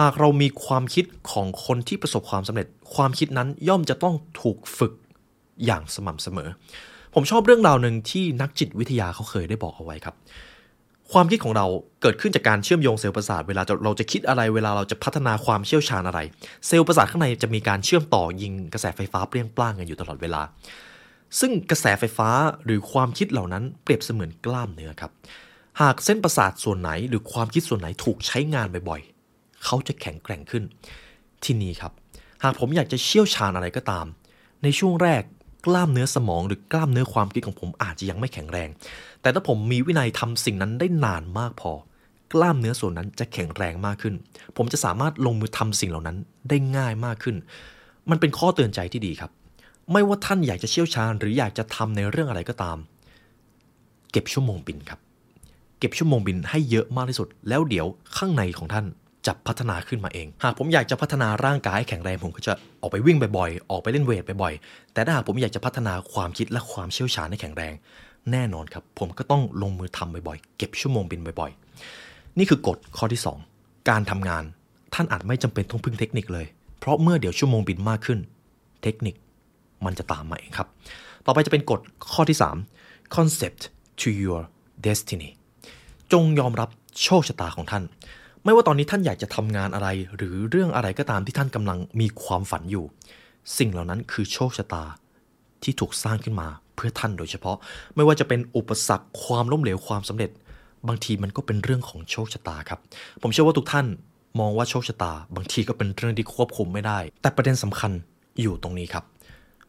[0.00, 4.92] หากเรามีความคิดของคนที่ประสบความสำเร็จ ความคิดนั้นย่อมจะต้องถูกฝึก
[5.64, 6.48] อย่างสม่ำเสมอ
[7.14, 10.14] ผมชอบเรื่องราวหนึ่งที่นักจิตวิทยาเขาเคยได้บอกเอาไว้ครับ
[11.14, 11.66] ความคิดของเรา
[12.02, 16.20] เกิดขึ้นจากการเชื่อมโยงเซลล์ประสาทเวลาเราจะคิดอะไรเวลาเราจะพัฒนาความเชี่ยวชาญอะไร
[16.66, 20.42] เซลล์ประสาทข้างในจะมีการเชื่อมต่อยิงกระแสไฟฟ้าเปรี้ยงปร้างกันอยู่ตลอดเวลา
[21.40, 22.28] ซึ่งกระแสไฟฟ้า
[22.64, 25.10] หรือความคิดเหล่านั้นเปรียบเสมือนกล้ามเนื้อครับ
[25.80, 30.64] หากเส้นประสาทส่วนไหนหรือความคิดส่วนไหนถูกใช้งานบ่อยๆเขาจะแข็งแกร่งขึ้น
[31.44, 31.92] ที่นี่ครับ
[32.44, 34.06] หากผมอยากจะเชี่ยวชาญอะไรก็ตาม
[34.62, 35.22] ในช่วงแรก
[35.64, 38.68] กล้ามเนื้อสมองหรือกล้ามเนื้อความคิดของผมอาจจะยังไม่แข็งแรง
[39.22, 41.72] แต่ถ้าผมมีวินัยทำสิ่งนั้นได้นานมากพอ
[42.32, 44.14] กล้ามเนื้อส่วนนั้นจะแข็งแรงมากขึ้น
[44.56, 46.16] ผมจะสามารถลงมือทำสิ่งเหล่านั้น
[46.48, 47.36] ได้ง่ายมากขึ้น
[48.10, 49.30] มันเป็นข้อเตือนใจที่ดีครับ
[49.92, 52.78] ไม่ว่าท่านอยากจะเชี่ยวชาญ หรืออยากจะทำในเรื่องอะไรก็ตาม
[54.12, 55.00] เก็บชั่วโมงบินครับ
[55.78, 58.86] เก็บชั่วโมงบินให้เยอะมากที่สุด แล้วเดี๋ยวข้างในของท่าน
[59.26, 67.74] จะพัฒนาขึ้นมาเอง หากผมอยากจะพัฒนาร่างกายแข็งแรงผมก็จะออกไปวิ่งบ่อยๆ ออกไปเล่นเวทบ่อยๆ แต่ถ้าหากผมอยากจะพัฒนาความคิดและความเชี่ยวชาญให้แข็งแรง
[68.32, 73.20] แน่นอนครับผมก็ต้องลงมือทำบ่อยๆ เก็บชั่วโมงบินบ่อยๆ นี่คือกฎข้อที่
[73.54, 74.44] 2 การทำงาน
[74.94, 76.46] ท่านอาจไม่จำเป็นต้องพึ่งเทคนิคเลย
[76.78, 78.18] เพราะเมื่อเดี๋ยวชั่วโมงบินมากขึ้น
[78.82, 79.14] เทคนิค
[79.84, 80.68] มันจะตามมาเองครับ
[81.26, 81.80] ต่อไปจะเป็นกฎ
[82.12, 82.38] ข้อที่
[82.76, 83.60] 3 concept
[84.00, 84.40] to your
[84.86, 85.30] destiny
[86.12, 86.68] จงยอมรับ
[87.04, 87.82] โชคชะตาของท่าน
[88.44, 92.84] ไม่ว่าตอนนี้ท่านอยากจะทำงานอะไร หรือเรื่องอะไรก็ตามที่ท่านกำลังมีความฝันอยู่
[93.58, 94.84] สิ่งเหล่านั้นคือโชคชะตา
[95.62, 97.56] ที่ถูกสร้างขึ้นมาเพื่อท่านโดยเฉพาะ
[97.96, 100.30] ไม่ว่าจะเป็นอุปสรรคความล้มเหลวความสำเร็จ
[100.88, 102.78] บางทีมันก็เป็นเรื่องของโชคชะตาครับ
[103.22, 103.86] ผมเชื่อว่าทุกท่าน
[104.40, 107.92] มองว่าโชคชะตา บางทีก็เป็นเรื่องที่ควบคุมไม่ได้ แต่ประเด็นสำคัญ
[108.40, 109.04] อยู่ตรงนี้ครับ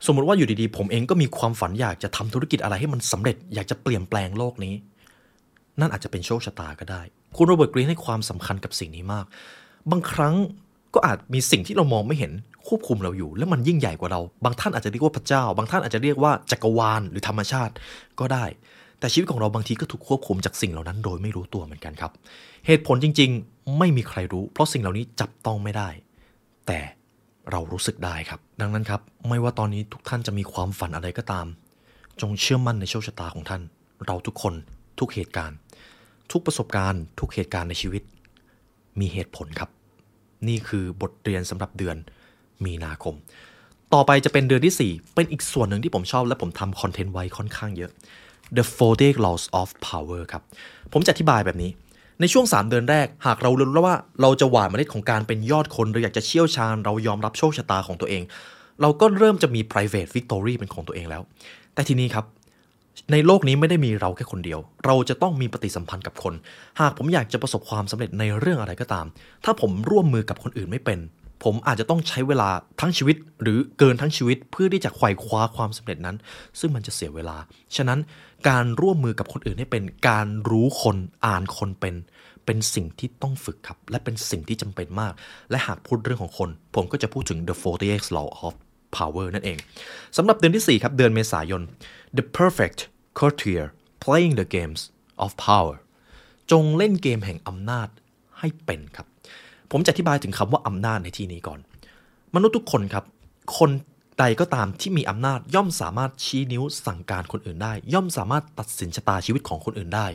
[0.05, 4.73] สมมติว่าอยู่ดีๆ ผมเองก็มีความฝันอยากจะทำธุรกิจอะไรให้มันสำเร็จ อยากจะเปลี่ยนแปลงโลกนี้
[5.79, 7.01] นั่นอาจจะเป็นโชคชะตาก็ได้
[7.35, 9.25] คุณโรเบิร์ตกรีนให้ความสำคัญกับสิ่งนี้มาก
[9.91, 10.35] บางครั้ง
[10.93, 12.31] ก็อาจมีสิ่งที่เรามองไม่เห็น
[12.67, 17.73] ควบคุมเราอยู่ และมันยิ่งใหญ่กว่าเรา บางท่านอาจจะเรียกว่าพระเจ้า บางท่านอาจจะเรียกว่าจักรวาลหรือธรรมชาติ
[18.19, 18.45] ก็ได้
[18.99, 22.11] แต่ชีวิตของเราบางทีก็ถูกควบคุมจากสิ่งเหล่านั้นโดยไม่รู้ตัวเหมือนกันครับ
[22.67, 25.89] เหตุผลจริง ๆ ไม่มีใครรู้ เพราะสิ่งเหล่านี้จับต้องไม่ได้
[26.67, 26.79] แต่
[27.51, 31.45] เรารู้สึกได้ครับ ดังนั้นครับ ไม่ว่าตอนนี้ทุกท่านจะมีความฝันอะไรก็ตาม
[32.21, 33.61] จงเชื่อมั่นในโชคชะตาของท่าน
[34.05, 34.53] เราทุกคน
[34.99, 35.57] ทุกเหตุการณ์
[36.31, 38.03] ทุกประสบการณ์ ทุกเหตุการณ์ในชีวิต
[38.99, 39.69] มีเหตุผลครับ
[40.47, 41.97] นี่คือบทเรียนสำหรับเดือน
[42.65, 43.15] มีนาคม
[43.93, 47.91] ต่อไปจะเป็นเดือนที่ 4 เป็นอีกส่วนหนึ่งที่ผมชอบและผมทำคอนเทนต์ไว้ค่อนข้างเยอะ
[48.57, 50.43] The 48 Laws of Power ครับ
[50.93, 51.71] ผมจะอธิบายแบบนี้
[52.21, 58.23] ในช่วง 3 เดือนแรก หากเรารู้แล้วว่าเราจะหว่านเมล็ดของการเป็นยอดคนเราอยากจะเชี่ยวชาญ เรายอมรับโชคชะตาของตัวเอง
[58.81, 61.21] เราก็เริ่มจะมี private victory เป็นของตัวเองแล้ว
[61.73, 62.25] แต่ทีนี้ครับ
[63.11, 66.33] ในโลกนี้ไม่ได้มีเราแค่คนเดียว เราจะต้องมีปฏิสัมพันธ์กับคน
[66.79, 69.05] หากผมอยากจะประสบความสำเร็จในเรื่องอะไรก็ตาม
[69.45, 70.99] ถ้าผมร่วมมือกับคนอื่นไม่เป็น
[71.43, 72.49] ผมอาจจะต้องใช้เวลา
[72.81, 76.17] ทั้งชีวิต หรือเกินทั้งชีวิตเพื่อที่จะไขว่คว้าความสำเร็จนั้น
[76.59, 77.37] ซึ่งมันจะเสียเวลา
[77.75, 77.99] ฉะนั้น
[78.49, 81.95] การร่วมมือกับคนอื่นให้เป็น การรู้คนอ่านคนเป็น
[82.45, 85.13] เป็นสิ่งที่ต้องฝึกครับ และเป็นสิ่งที่จำเป็นมาก
[85.49, 87.55] และหากพูดเรื่องของคน ผมก็จะพูดถึง the
[87.85, 88.53] 48 law of
[88.97, 89.57] power นั่นเอง
[90.17, 91.61] สำหรับเดือนที่ 4 ครับ เดือนเมษายน
[92.17, 92.79] the perfect
[93.19, 93.65] courtier
[94.03, 94.81] playing the games
[95.23, 95.75] of power
[96.51, 97.87] จงเล่นเกมแห่งอำนาจ
[98.39, 99.07] ให้เป็นครับ
[99.71, 101.59] ผมจะอธิบายถึงคำว่าอำนาจในที่นี้ก่อน
[102.35, 103.05] มนุษย์ทุกคนครับ
[103.57, 103.71] คน
[104.19, 110.07] ใดก็ตามที่มีอำนาจย่อมสามารถชี้นิ้วสั่งการคนอื่นได้ ย่อมสามารถตัดสินชะตาชีวิตของคนอื่นได้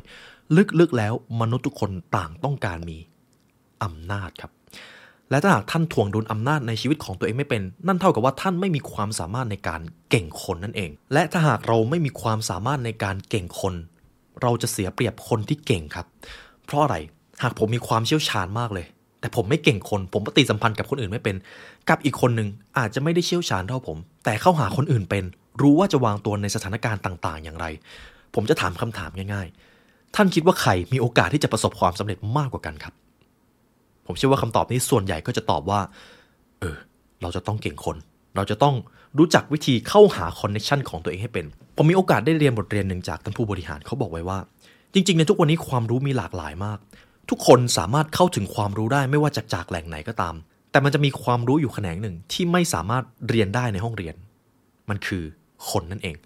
[0.81, 2.99] ลึกๆแล้วมนุษย์ทุกคนต่างต้องการมี
[3.85, 4.53] อำนาจครับ
[5.31, 13.75] และถ้าหากท่านทวงดุลอำนาจในชีวิตของตัวเองไม่เป็น นั่นเท่ากับว่าท่านไม่มีความสามารถในการเก่งคนนั่นเอง และถ้าหากเราไม่มีความสามารถในการเก่งคน
[14.43, 16.07] เราจะเสียเปรียบคนที่เก่งครับ
[16.65, 16.97] เพราะอะไร
[17.43, 18.87] หากผมมีความเชี่ยวชาญมากเลย
[19.21, 21.37] แต่ผมไม่เก่งคน ผมปฏิสัมพันธ์กับคนอื่นไม่เป็น
[21.89, 25.25] กับอีกคนหนึ่งอาจจะไม่ได้เชี่ยวชาญเท่าผม แต่เข้าหาคนอื่นเป็น
[25.61, 27.67] รู้ว่าจะวางตัวในสถานการณ์ต่าง ๆ อย่างไร
[28.35, 29.47] ผมจะถามคำถามง่าย
[29.83, 32.95] ๆ ท่านคิดว่าใครมีโอกาสที่จะประสบความสำเร็จมากกว่ากันครับ
[34.11, 35.81] ผมเชื่อว่าคำตอบนี้ส่วนใหญ่ก็จะตอบว่า
[36.61, 36.77] เออ
[37.23, 37.97] เราจะต้องเก่งคน
[38.37, 38.75] เราจะต้อง
[39.19, 41.47] รู้จักวิธีเข้าหาคอนเนคชันของตัวเองให้เป็น
[41.77, 44.39] ผมมีโอกาสได้เรียนบทเรียนหนึ่งจากท่านผู้บริหารเขาบอกไว้ว่า
[44.95, 46.79] จริงๆ ในทุกวันนี้ความรู้มีหลากหลายมาก
[47.31, 50.35] ทุกคนสามารถเข้าถึงความรู้ได้ไม่ว่าจากจากแหล่งไหนก็ตาม
[50.71, 54.15] แต่มันจะมีความรู้อยู่แขนงหนึ่งที่ไม่สามารถเรียนได้ในห้องเรียน
[54.91, 55.23] มันคือ
[55.71, 56.17] คนนั่นเอง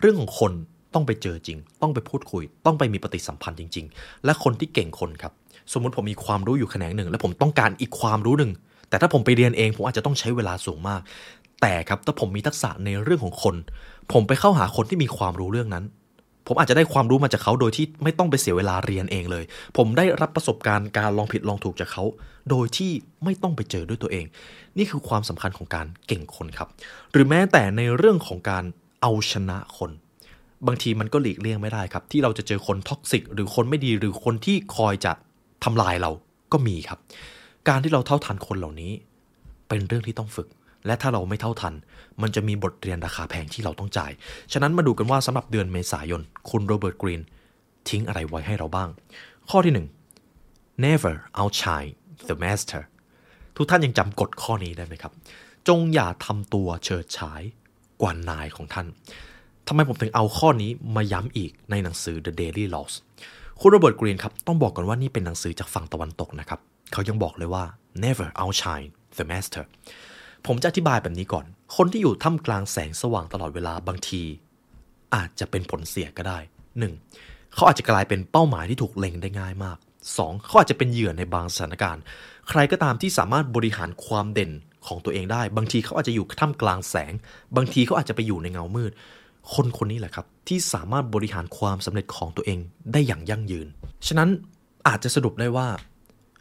[0.00, 0.52] เรื่องของคน
[0.94, 5.32] ต้องไปเจอจริง ต้องไปพูดคุย ต้องไปมีปฏิสัมพันธ์จริง ๆ และคนที่เก่งคนครับ
[5.72, 8.52] สมมุติผมมีความรู้อยู่แขนงหนึ่ง และผมต้องการอีกความรู้หนึ่ง
[8.88, 11.00] แต่ถ้าผมไปเรียนเอง ผมอาจจะต้องใช้เวลาสูงมาก
[11.60, 13.54] แต่ครับถ้าผมมีทักษะในเรื่องของคน
[14.12, 15.84] ผมไปเข้าหาคนที่มีความรู้เรื่องนั้น
[16.46, 19.44] ผมอาจจะได้ความรู้มาจากเขาโดยที่ไม่ต้องไปเสียเวลาเรียนเองเลย
[19.76, 22.04] ผมได้รับประสบการณ์การลองผิดลองถูกจากเขา
[22.50, 22.90] โดยที่
[23.24, 24.24] ไม่ต้องไปเจอด้วยตัวเอง
[24.76, 26.68] นี่คือความสำคัญของการเก่งคนครับ
[27.12, 28.64] หรือแม้แต่ในเรื่องของการ
[29.02, 29.90] เอาชนะคน
[30.66, 35.12] บางทีมันก็หลีกเลี่ยงไม่ได้ครับ ที่เราจะเจอคน toxic หรือคนไม่ดีหรือคนที่คอยจะ
[35.64, 36.10] ทำลายเรา
[36.52, 36.98] ก็มีครับ
[37.68, 38.92] การที่เราเท่าทันคนเหล่านี้
[39.68, 40.48] เป็นเรื่องที่ต้องฝึก
[40.86, 41.74] และถ้าเราไม่เท่าทัน
[42.22, 44.12] มันจะมีบทเรียนราคาแพงที่เราต้องจ่าย
[44.52, 47.22] ฉะนั้นมาดูกันว่าสำหรับเดือนเมษายน คุณโรเบิร์ตกรีน
[47.88, 48.88] ทิ้งอะไรไว้ให้เราบ้าง
[49.50, 49.72] ข้อที่
[50.26, 51.90] 1 never outshine
[52.28, 52.82] the master
[53.56, 55.12] ทุกท่านยังจำกฎข้อนี้ได้ไหมครับ
[55.68, 57.42] จงอย่าทำตัวเฉิดฉาย
[58.02, 58.86] กว่านายของท่าน
[59.66, 62.94] ทำไมผมถึงเอาข้อนี้มาย้ำอีกในหนังสือ The Daily Laws
[63.62, 66.60] คุณโรเบิร์ตกรีนครับต้องบอกก่อนว่านี่เป็นหนังสือจากฝั่งตะวันตกนะครับ
[66.92, 67.64] เขายังบอกเลยว่า
[68.04, 69.64] never outshine the master
[70.46, 71.44] ผมจะอธิบายแบบนี้ก่อน
[71.76, 74.22] คนที่อยู่ท่ามกลางแสงสว่างตลอดเวลาบางที
[75.14, 76.38] อาจจะเป็นผลเสียก็ได้
[76.96, 77.54] 1.
[77.54, 79.78] เขาอาจจะกลายเป็นเป้าหมายที่ถูกเล็งได้ง่ายมาก
[80.12, 80.44] 2.
[80.44, 82.02] เขาอาจจะเป็นเหยื่อในบางสถานการณ์
[82.48, 84.50] ใครก็ตามที่สามารถบริหารความเด่น
[84.86, 87.12] ของตัวเองได้ บางทีเขาอาจจะอยู่ท่ามกลางแสง
[87.56, 88.92] บางทีเขาอาจจะไปอยู่ในเงามืด
[89.54, 92.58] คนคนนี้แหละครับ ที่สามารถบริหารความสำเร็จของตัวเอง
[92.92, 93.66] ได้อย่างยั่งยืน
[94.06, 94.28] ฉะนั้น
[94.88, 95.68] อาจจะสรุปได้ว่า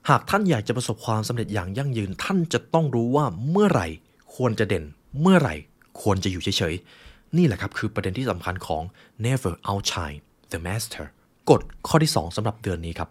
[0.10, 3.88] หากท่านอยากจะประสบความสำเร็จอย่างยั่งยืน ท่านจะต้องรู้ว่าเมื่อไหร่
[4.36, 4.84] ควรจะเด่น
[5.22, 5.56] เมื่อไหร่
[6.02, 8.84] ควรจะอยู่เฉยๆ นี่แหละครับคือประเด็นที่สำคัญของ
[9.26, 10.19] never outshine
[10.52, 11.06] the master
[11.50, 13.10] กฎข้อที่ 2สำหรับเดือนนี้ครับ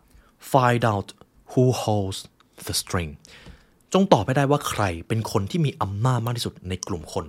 [0.53, 1.09] find out
[1.53, 2.19] who holds
[2.67, 3.11] the string
[3.93, 7.25] จงตอบให้ได้ว่าใครเป็นคนที่มีอำนาจมากที่สุดในกลุ่มคน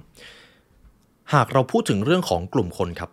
[1.33, 3.11] หากเราพูดถึงเรื่องของกลุ่มคนครับ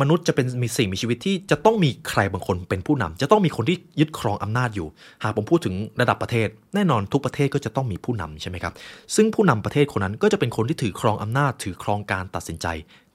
[0.00, 4.88] มนุษย์จะเป็นมีสิ่งมีชีวิตที่จะต้องมีใครบางคนเป็นผู้นำจะต้องมีคนที่ยึดครองอำนาจอยู่
[5.22, 8.72] หากผมพูดถึงระดับประเทศ แน่นอนทุกประเทศก็จะต้องมีผู้นำใช่ไหมครับ
[9.14, 12.66] ซึ่งผู้นำประเทศคนนั้นก็จะเป็นคนที่ถือครองอำนาจ ถือครองการตัดสินใจ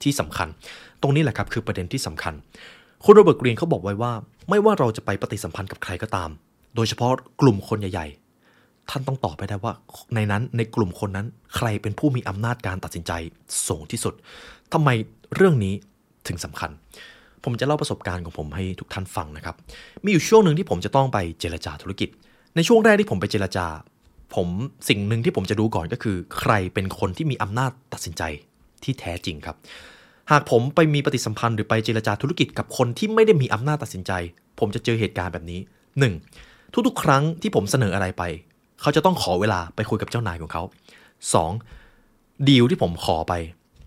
[0.02, 0.48] ที่สำคัญ
[1.02, 2.34] ตรงนี้แหละครับคือประเด็นที่สำคัญ
[3.04, 4.12] คุณโรเบิร์ตกรีนเขาบอกไว้ว่า
[4.50, 6.30] ไม่ว่าเราจะไปปฏิสัมพันธ์กับใครก็ตาม
[6.74, 9.72] โดยเฉพาะกลุ่มคนใหญ่ๆ ท่านต้องตอบไปได้ว่า
[10.14, 13.12] ในนั้นในกลุ่มคนนั้น ใครเป็นผู้มีอำนาจการตัดสินใจ
[13.68, 14.14] สูงที่สุด
[14.72, 14.88] ทำไม
[15.34, 15.74] เรื่องนี้
[16.28, 16.70] ถึงสำคัญ
[17.44, 19.56] ผมจะเล่าประสบการณ์ของผมให้ทุกท่านฟังนะครับ
[20.04, 22.08] มีอยู่ช่วงหนึ่งที่ผมจะต้องไปเจรจาธุรกิจ
[22.56, 23.66] ในช่วงแรกที่ผมไปเจรจา
[24.34, 24.48] ผม
[24.88, 28.22] สิ่งหนึ่งที่ผมจะดูก่อนก็คือ ใครเป็นคนที่มีอำนาจตัดสินใจ
[28.82, 29.56] ที่แท้จริงครับ
[30.30, 34.12] หากผมไปมีปฏิสัมพันธ์หรือไปเจรจาธุรกิจกับคนที่ไม่ได้มีอำนาจตัดสินใจ
[34.60, 35.60] ผมจะเจอเหตุการณ์แบบนี้
[36.20, 36.72] 1.
[36.86, 38.22] ทุกๆ ครั้งที่ผมเสนออะไรไป
[38.80, 40.62] เขาจะต้องขอเวลาไปคุยกับเจ้านายของเขา
[41.74, 42.48] 2.
[42.48, 43.32] ดีลที่ผมขอไป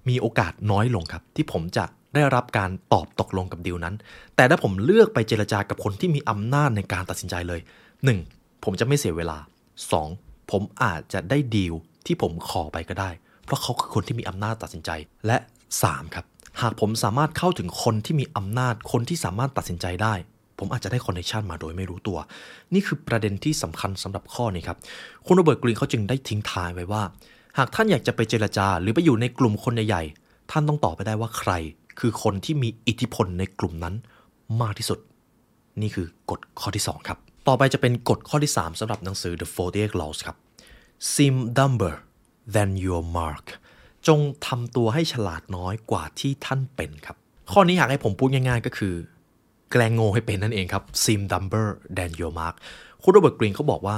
[0.09, 3.95] มีโอกาสน้อยลงครับ ที่ผมจะ ได้รับการตอบตกลงกับดีลนั้น
[4.35, 7.59] แต่ถ้าผมเลือกไปเจรจากับคนที่มีอำนาจในการตัดสินใจเลย
[8.11, 8.63] 1.
[8.63, 9.37] ผมจะไม่เสียเวลา
[9.93, 10.51] 2.
[10.51, 11.73] ผมอาจจะได้ดีล
[12.05, 13.09] ที่ผมขอไปก็ได้
[13.45, 14.91] เพราะเขาคือคนที่มีอำนาจตัดสินใจ
[15.27, 15.37] และ
[15.81, 16.15] 3.
[16.15, 16.25] ครับ
[16.61, 20.13] หากผมสามารถเข้าถึงคนที่มีอำนาจ คนที่สามารถตัดสินใจได้
[20.59, 22.17] ผมอาจจะได้ connection มาโดยไม่รู้ตัว
[22.73, 24.77] นี่คือประเด็นที่สำคัญสำหรับข้อนี้ครับ
[25.25, 27.03] คุณโรเบิร์ตกรีนเขาจึงได้ทิ้งท้ายไว้ว่า
[27.57, 31.51] หากท่านอยากจะไปเจรจา หรือไปอยู่ในกลุ่มคนใหญ่ๆ ท่านต้องตอบไปได้ว่าใคร
[31.99, 33.95] คือคนที่มีอิทธิพลในกลุ่มนั้น
[34.61, 34.99] มากที่สุด
[35.81, 40.37] นี่คือกฎข้อที่ 2 ครับ ต่อไปจะเป็นกฎข้อที่ 3สำหรับหนังสือ The 48 Laws ครับ
[41.13, 41.93] Seem dumber
[42.55, 43.45] than your mark
[44.07, 47.17] จงทำตัวให้ฉลาดน้อยกว่าที่ท่านเป็นครับ
[47.51, 48.93] ข้อนี้อยากให้ผมพูดง่ายๆก็คือ
[49.71, 52.55] แกล้งโง่ให้เป็นนั่นเองครับ Seem dumber than your mark
[53.03, 53.97] คุณโรเบิร์ตกรีนเขาบอกว่า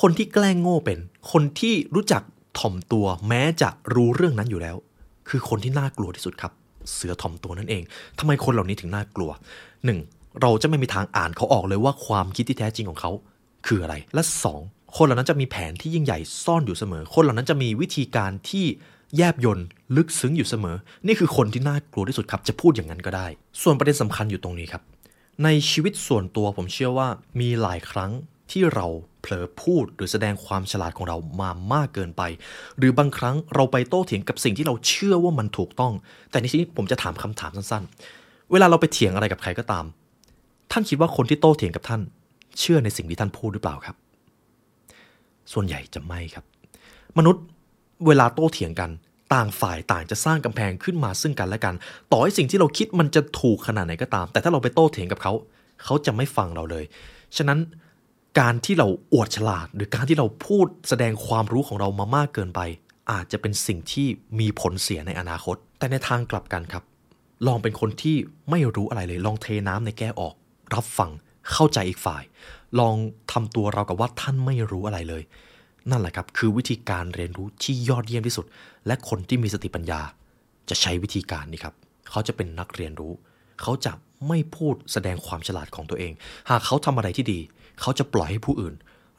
[0.00, 0.98] คนที่แกล้งโง่เป็น
[1.32, 2.22] คนที่รู้จัก
[2.58, 4.76] ถ่อมตัวแม้จะรู้เรื่องนั้นอยู่แล้ว
[5.28, 6.52] คือคนที่น่ากลัวที่สุดครับ
[6.92, 7.82] เสือถ่อมตัวนั่นเอง
[8.18, 9.30] ทำไมคนเหล่านี้ถึงน่ากลัว
[9.86, 10.40] 1.
[10.42, 13.10] เราจะไม่มีทางอ่านเขาออกเลยว่าความคิดที่แท้จริงของเขา
[13.66, 14.22] คืออะไร และ
[14.58, 14.96] 2.
[14.96, 18.66] คนเหล่านั้นจะมีแผนที่ยิ่งใหญ่ซ่อนอยู่เสมอ คนเหล่านั้นจะมีวิธีการที่
[19.16, 19.66] แยบยนต์
[19.96, 23.26] ลึกซึ้งอยู่เสมอ นี่คือคนที่น่ากลัวที่สุดครับ จะพูดอย่างนั้นก็ได้
[23.62, 24.82] ส่วนประเด็นสำคัญอยู่ตรงนี้ครับ
[25.44, 27.08] ในชีวิตส่วนตัวผมเชื่อว่า
[27.40, 28.10] มีหลายครั้ง
[28.50, 28.86] ที่เรา
[29.20, 32.22] เผลอพูดหรือแสดงความฉลาดของเรามามากเกินไป
[32.78, 35.92] หรือบางครั้งเราไปโต้เถียงกับสิ่งที่เราเชื่อว่ามันถูกต้อง
[36.30, 39.84] แต่ในที่นี้ผมจะถามคำถามสั้นๆ เวลาเราไปเถียงอะไรกับใครก็ตาม
[40.72, 42.00] ท่านคิดว่าคนที่โต้เถียงกับท่าน
[42.58, 43.96] เชื่อในสิ่งที่ท่านพูดหรือเปล่าครับ
[45.52, 46.44] ส่วนใหญ่จะไม่ครับ
[47.18, 47.42] มนุษย์
[48.06, 48.90] เวลาโต้เถียงกัน
[49.34, 51.74] ต่างฝ่ายต่างจะสร้างกำแพงขึ้นมาซึ่งกันและกัน
[52.12, 55.32] ต่อให้สิ่งที่เราคิดมันจะถูกขนาดไหนก็ตาม แต่ถ้าเราไปโต้เถียงกับเขา
[55.84, 56.84] เขาจะไม่ฟังเราเลย
[57.36, 57.58] ฉะนั้น
[58.38, 62.60] การที่เราอวดฉลาด หรือการที่เราพูดแสดงความรู้ของเรามามากเกินไป
[63.12, 64.06] อาจจะเป็นสิ่งที่
[64.40, 66.84] มีผลเสียในอนาคต แต่ในทางกลับกันครับ
[67.46, 68.16] ลองเป็นคนที่
[68.50, 70.34] ไม่รู้อะไรเลย ลองเทน้ำในแก้วออก
[70.74, 71.10] รับฟัง
[71.52, 72.22] เข้าใจอีกฝ่าย
[72.80, 72.94] ลอง
[73.32, 75.22] ทำตัวเรากับว่าท่านไม่รู้อะไรเลย
[75.90, 78.46] นั่นแหละครับ คือวิธีการเรียนรู้ที่ยอดเยี่ยมที่สุด
[78.86, 80.00] และคนที่มีสติปัญญา
[80.68, 81.74] จะใช้วิธีการนี้ครับ
[82.10, 83.12] เขาจะเป็นนักเรียนรู้
[83.62, 83.92] เขาจะ
[84.28, 86.12] ไม่พูดแสดงความฉลาดของตัวเอง
[86.50, 87.40] หากเขาทำอะไรที่ดี
[87.80, 88.74] เขาจะปล่อยให้ผู้อื่น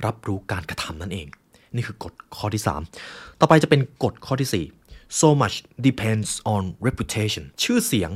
[0.06, 1.28] รับรู้การกระทำนั่นเอง
[1.76, 2.63] นี่คือกฎข้อที่
[3.02, 5.56] 3 ต่อไปจะเป็นกฎข้อที่ 4 so much
[5.88, 8.12] depends on reputation ชื่อเสียง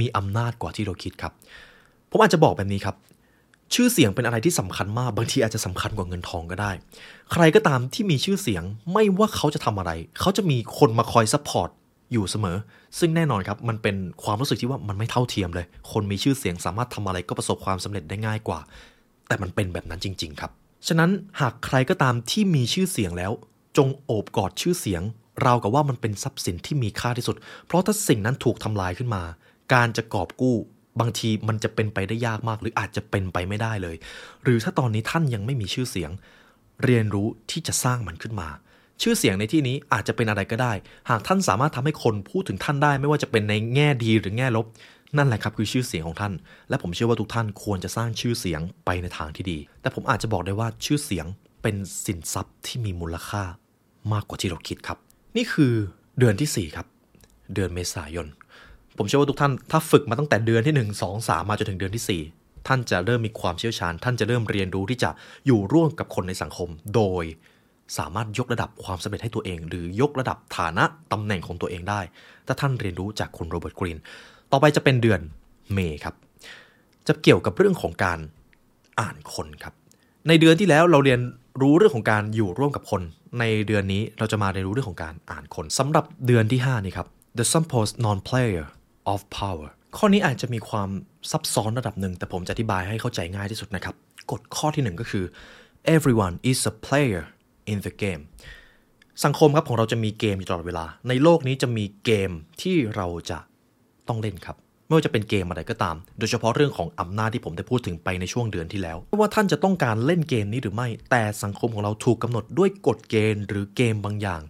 [0.00, 1.32] มีอำนาจกว่าที่เราคิดครับ
[2.10, 2.96] ผมอาจจะบอกแบบนี้ครับ
[3.74, 6.70] ชื่อเสียงเป็นอะไรที่สำคัญมาก บางทีอาจจะสำคัญกว่าเงินทองก็ได้
[7.32, 11.68] ใครก็ตามที่มีชื่อเสียงไม่ว่าเขาจะทำอะไร เขาจะมีคนมาคอย support
[12.12, 12.56] อยู่เสมอ
[12.98, 18.60] ซึ่งแน่นอนครับ มันเป็นความรู้สึกที่ว่ามันไม่เท่าเทียมเลย คนมีชื่อเสียงสามารถทำอะไรก็ประสบความสำเร็จได้ง่ายกว่า
[19.30, 20.50] แต่มันเป็นแบบนั้นจริง ๆ ครับ
[20.88, 23.32] ฉะนั้นหากใครก็ตามที่มีชื่อเสียงแล้ว
[23.76, 25.02] จงโอบกอดชื่อเสียง
[25.42, 29.22] ราวกับว่ามันเป็นทรัพย์สินที่มีค่าที่สุด เพราะถ้าสิ่งนั้นถูกทำลายขึ้นมา
[29.74, 30.56] การจะกอบกู้
[31.00, 33.96] บางทีมันจะเป็นไปได้ยากมาก หรืออาจจะเป็นไปไม่ได้เลย
[34.44, 36.10] หรือถ้าตอนนี้ท่านยังไม่มีชื่อเสียง
[36.84, 38.48] เรียนรู้ที่จะสร้างมันขึ้นมา
[39.02, 40.72] ชื่อเสียงในที่นี้อาจจะเป็นอะไรก็ได้
[41.10, 44.66] หากท่านสามารถทำให้คนพูดถึงท่านได้ ไม่ว่าจะเป็นในแง่ดีหรือแง่ลบ
[45.16, 46.32] นั่นแหละครับคือชื่อเสียงของท่าน
[46.68, 51.26] และผมเชื่อว่าทุกท่านควรจะสร้างชื่อเสียงไปในทางที่ดี แต่ผมอาจจะบอกได้ว่าชื่อเสียง
[51.62, 53.42] เป็นสินทรัพย์ที่มีมูลค่า
[54.12, 54.98] มากกว่าที่เราคิดครับ
[55.36, 55.72] นี่คือ
[56.18, 56.86] เดือนที่ 4 ครับ
[57.54, 58.26] เดือนเมษายน
[58.98, 65.10] ผมเชื่อว่าทุกท่านถ้าฝึกมาตั้งแต่เดือนที่ 1 2 3 มาจนถึงเดือนที่ 4 ท่านจะเริ่มมีความเชี่ยวชาญ ท่านจะเริ่มเรียนรู้ที่จะ
[65.46, 67.24] อยู่ร่วมกับคนในสังคม โดย
[67.98, 72.00] สามารถยกระดับความสำเร็จให้ตัวเอง หรือยกระดับฐานะตำแหน่งของตัวเองได้
[72.46, 73.98] ถ้าท่านเรียนรู้จากคุณโรเบิร์ตกรีน
[74.52, 75.20] ต่อไปจะเป็นเดือน
[75.72, 76.14] เมย์ครับ
[77.08, 78.18] จะเกี่ยวกับเรื่องของการ
[79.00, 79.74] อ่านคนครับ
[80.28, 81.20] ในเดือนที่แล้วเราเรียน
[81.62, 83.02] รู้เรื่องของการอยู่ร่วมกับคน
[83.38, 87.06] ในเดือนนี้เราจะมาเรียนรู้เรื่องของการอ่านคนสำหรับเดือนที่ 5 นี่ครับ
[87.38, 88.66] the supposed non-player
[89.12, 90.88] of power ข้อนี้อาจจะมีความ
[91.30, 93.94] ซับซ้อนระดับหนึ่ง แต่ผมจะอธิบายให้เข้าใจง่ายที่สุดนะครับ
[94.30, 95.24] กฎข้อที่หนึ่งก็คือ
[95.96, 97.24] everyone is a player
[97.72, 98.22] in the game
[99.24, 102.30] สังคมครับของเราจะมีเกมอยู่ตลอดเวลา ในโลกนี้จะมีเกม
[102.62, 103.38] ที่เราจะ
[104.10, 114.42] ต้องเล่นครับ ไม่ว่าจะเป็นเกมอะไรก็ตาม โดยเฉพาะเรื่องของอำนาจที่ผมได้พูดถึงไปในช่วงเดือนที่แล้วไม่ว่าท่านจะต้องการเล่นเกมนี้หรือไม่ แต่สังคมของเราถูกกำหนดด้วยกฎเกณฑ์หรือเกมบางอย่าง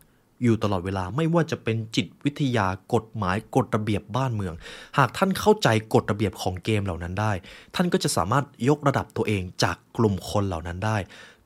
[0.42, 4.54] อยู่ตลอดเวลาไม่ว่าจะเป็นจิตวิทยากฎหมายกฎระเบียบบ้านเมือง
[4.98, 7.32] หากท่านเข้าใจกฎระเบียบของเกมเหล่านั้นได้
[7.74, 10.98] ท่านก็จะสามารถยกระดับตัวเองจากกลุ่มคนเหล่านั้นได้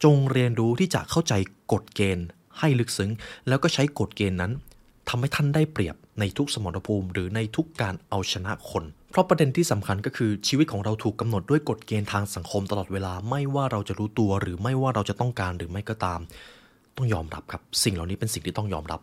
[0.05, 1.35] จงเรียนรู้ที่จะเข้าใจ
[1.73, 2.27] กฎเกณฑ์
[2.59, 3.11] ให้ลึกซึ้ง
[3.49, 4.53] แล้วก็ใช้กฎเกณฑ์นั้น
[5.09, 16.21] ทำให้ท่านได้เปรียบ ในทุกสมรภูมิ หรือในทุกการเอาชนะคน เพราะประเด็นที่สำคัญก็คือชีวิตของเราถูกกำหนดด้วยกฎเกณฑ์ทางสังคมตลอดเวลา ไม่ว่าเราจะรู้ตัวหรือไม่ว่าเราจะต้องการหรือไม่ก็ตาม
[16.97, 19.01] ต้องยอมรับครับ สิ่งเหล่านี้เป็นสิ่งที่ต้องยอมรับ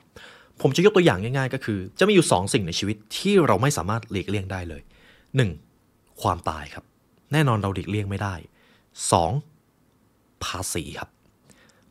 [0.62, 4.82] ผมจะยกตัวอย่างง่าย ๆ ก็คือ จะมีอยู่ 2 สิ่งในชีวิตที่เราไม่สามารถหลีกเลี่ยงได้เลย
[5.52, 6.22] 1.
[6.22, 6.84] ความตายครับ
[7.34, 8.36] แน่นอนเราหลีกเลี่ยงไม่ได้
[9.60, 10.44] 2.
[10.44, 11.10] ภาษีครับ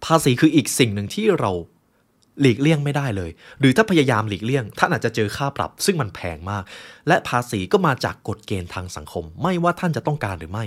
[0.04, 1.52] ภาษีคืออีกสิ่งหนึ่งที่เรา
[2.40, 6.62] หลีกเลี่ยงไม่ได้เลย หรือถ้าพยายามหลีกเลี่ยงท่านอาจจะเจอค่าปรับ ซึ่งมันแพงมาก
[7.08, 10.64] และภาษีก็มาจากกฎเกณฑ์ทางสังคม ไม่ว่าท่านจะต้องการหรือไม่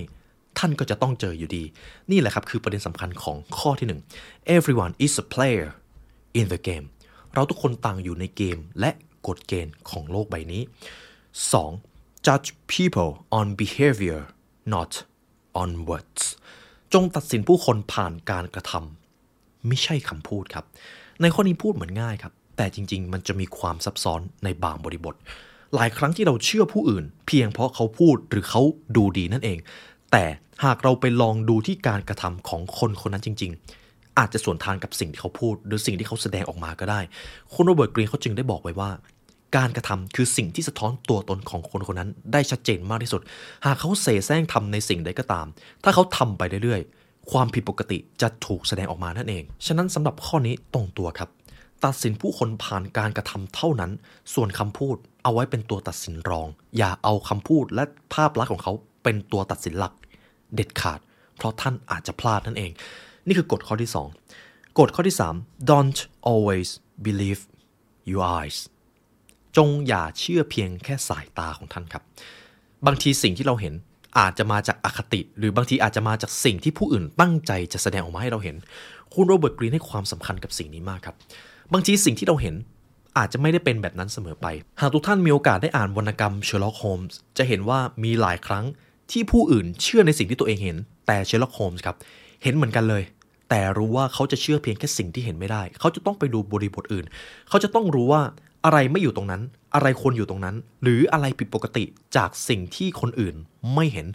[0.60, 1.64] ท่านก็จะต้องเจออยู่ดี
[2.12, 3.88] นี่แหละครับคือประเด็นสำคัญของข้อที่
[4.20, 5.70] 1 everyone is a player
[6.40, 6.86] in the game
[7.34, 8.92] เราทุกคนต่างอยู่ในเกมและ
[9.28, 10.62] กฎเกณฑ์ของโลกใบนี้
[11.44, 12.26] 2.
[12.28, 14.22] judge people on behavior
[14.74, 14.92] not
[15.62, 16.24] on words
[16.94, 20.66] จงตัดสินผู้คนผ่านการกระทำไม่ใช่คำพูดครับ
[21.22, 25.16] ในข้อนี้พูดเหมือนง่ายครับ แต่จริง ๆ มันจะมีความซับซ้อนในบางบริบท
[25.76, 28.62] หลายครั้งที่เราเชื่อผู้อื่น เพียงเพราะเขาพูดหรือเขา
[28.96, 29.58] ดูดีนั่นเอง
[30.12, 30.26] แต่
[30.64, 33.52] หากเราไปลองดูที่การกระทำของคนคนนั้นจริง
[33.86, 37.00] ๆ อาจจะส่วนทางกับสิ่งที่เขาพูด หรือสิ่งที่เขาแสดงออกมาก็ได้
[37.54, 38.92] คุณโรเบิร์ตกรีนเขาจึงได้บอกไว้ว่า
[39.58, 43.22] การกระทำคือสิ่งที่สะท้อนตัวตนของคนคนนั้นได้ชัดเจนมากที่สุด
[43.66, 45.46] หากเขาเสแสร้งทำในสิ่งใดก็ตาม
[45.84, 51.30] ถ้าเขาทำไปเรื่อยๆ ความผิดปกติจะถูกแสดงออกมานั่นเอง ฉะนั้นสำหรับข้อนี้ตรงตัวครับ
[51.86, 53.92] ตัดสินผู้คนผ่านการกระทำเท่านั้น
[54.34, 57.84] ส่วนคำพูดเอาไว้เป็นตัวตัดสินรอง อย่าเอาคำพูดและ
[58.14, 59.94] ภาพลักษณ์ของเขาเป็นตัวตัดสินหลัก
[60.56, 61.00] เด็ดขาด
[61.38, 62.72] เพราะท่านอาจจะพลาดนั่นเอง
[63.28, 63.92] นี่คือกฎข้อที่
[64.34, 66.00] 2 กฎข้อที่ 3 don't
[66.32, 66.70] always
[67.06, 67.42] believe
[68.12, 68.58] your eyes
[69.58, 72.04] จงอย่าเชื่อเพียงแค่สายตาของท่านครับ
[72.86, 73.74] บางทีสิ่งที่เราเห็น
[74.20, 78.56] อาจจะมาจากอคติ หรือบางทีอาจจะมาจากสิ่งที่ผู้อื่นตั้งใจจะแสดงออกมาให้เราเห็น
[79.14, 81.16] คุณโรเบิร์ตกรีนให้ความสำคัญกับสิ่งนี้มากครับ
[81.74, 82.56] บางทีสิ่งที่เราเห็น
[83.18, 84.48] อาจจะไม่ได้เป็นแบบนั้นเสมอไป
[84.82, 88.66] หากทุกท่านมีโอกาสได้อ่านวรรณกรรมเชอร์ล็อกโฮมส์จะเห็นว่ามีหลายครั้ง
[89.12, 91.96] ที่ผู้อื่นเชื่อในสิ่งที่ตัวเองเห็น แต่เชอร์ล็อกโฮมส์ครับ
[92.44, 93.04] เห็นเหมือนกันเลย
[93.50, 97.06] แต่รู้ว่าเขาจะเชื่อเพียงแค่สิ่งที่เห็นไม่ได้ เขาจะต้องไปดูบริบทอื่น
[97.50, 98.22] เขาจะต้องรู้ว่า
[98.66, 99.42] อะไรไม่อยู่ตรงนั้น
[99.76, 101.84] อะไรควรอยู่ตรงนั้น หรืออะไรผิดปกติ
[102.16, 103.36] จากสิ่งที่คนอื่น
[103.74, 104.08] ไม่เห็น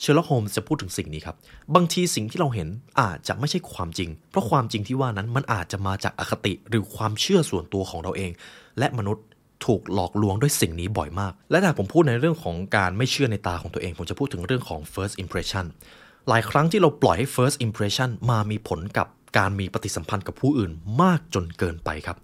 [0.00, 1.36] เชอร์ล็อกโฮมจะพูดถึงสิ่งนี้ครับ
[1.74, 2.68] บางทีสิ่งที่เราเห็น
[3.00, 8.30] อาจจะไม่ใช่ความจริง เพราะความจริงที่ว่านั้นมันอาจจะมาจากอคติหรือความเชื่อส่วนตัวของเราเอง
[8.78, 9.24] และมนุษย์
[9.66, 15.66] ถูกหลอกลวงด้วยสิ่งนี้บ่อยมาก และถ้าผมพูดในเรื่องของการไม่เชื่อในตาของตัวเอง ผมจะพูดถึงเรื่องของ first impression
[16.28, 19.06] หลายครั้งที่เราปล่อยให้ first impression มามีผลกับ
[19.38, 20.72] การมีปฏิสัมพันธ์กับผู้อื่น
[21.02, 22.16] มากจนเกินไปครับ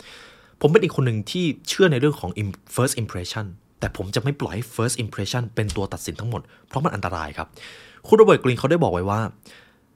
[0.60, 2.30] ผมเป็นอีกคนหนึ่งที่เชื่อในเรื่องของ
[2.74, 3.46] first impression
[3.80, 7.48] แต่ผมจะไม่ปล่อยให้ first impression เป็นตัวตัดสินทั้งหมด เพราะมันอันตรายครับ
[8.06, 9.20] คุณโรเบิร์ตกรีนเขาได้บอกไว้ว่า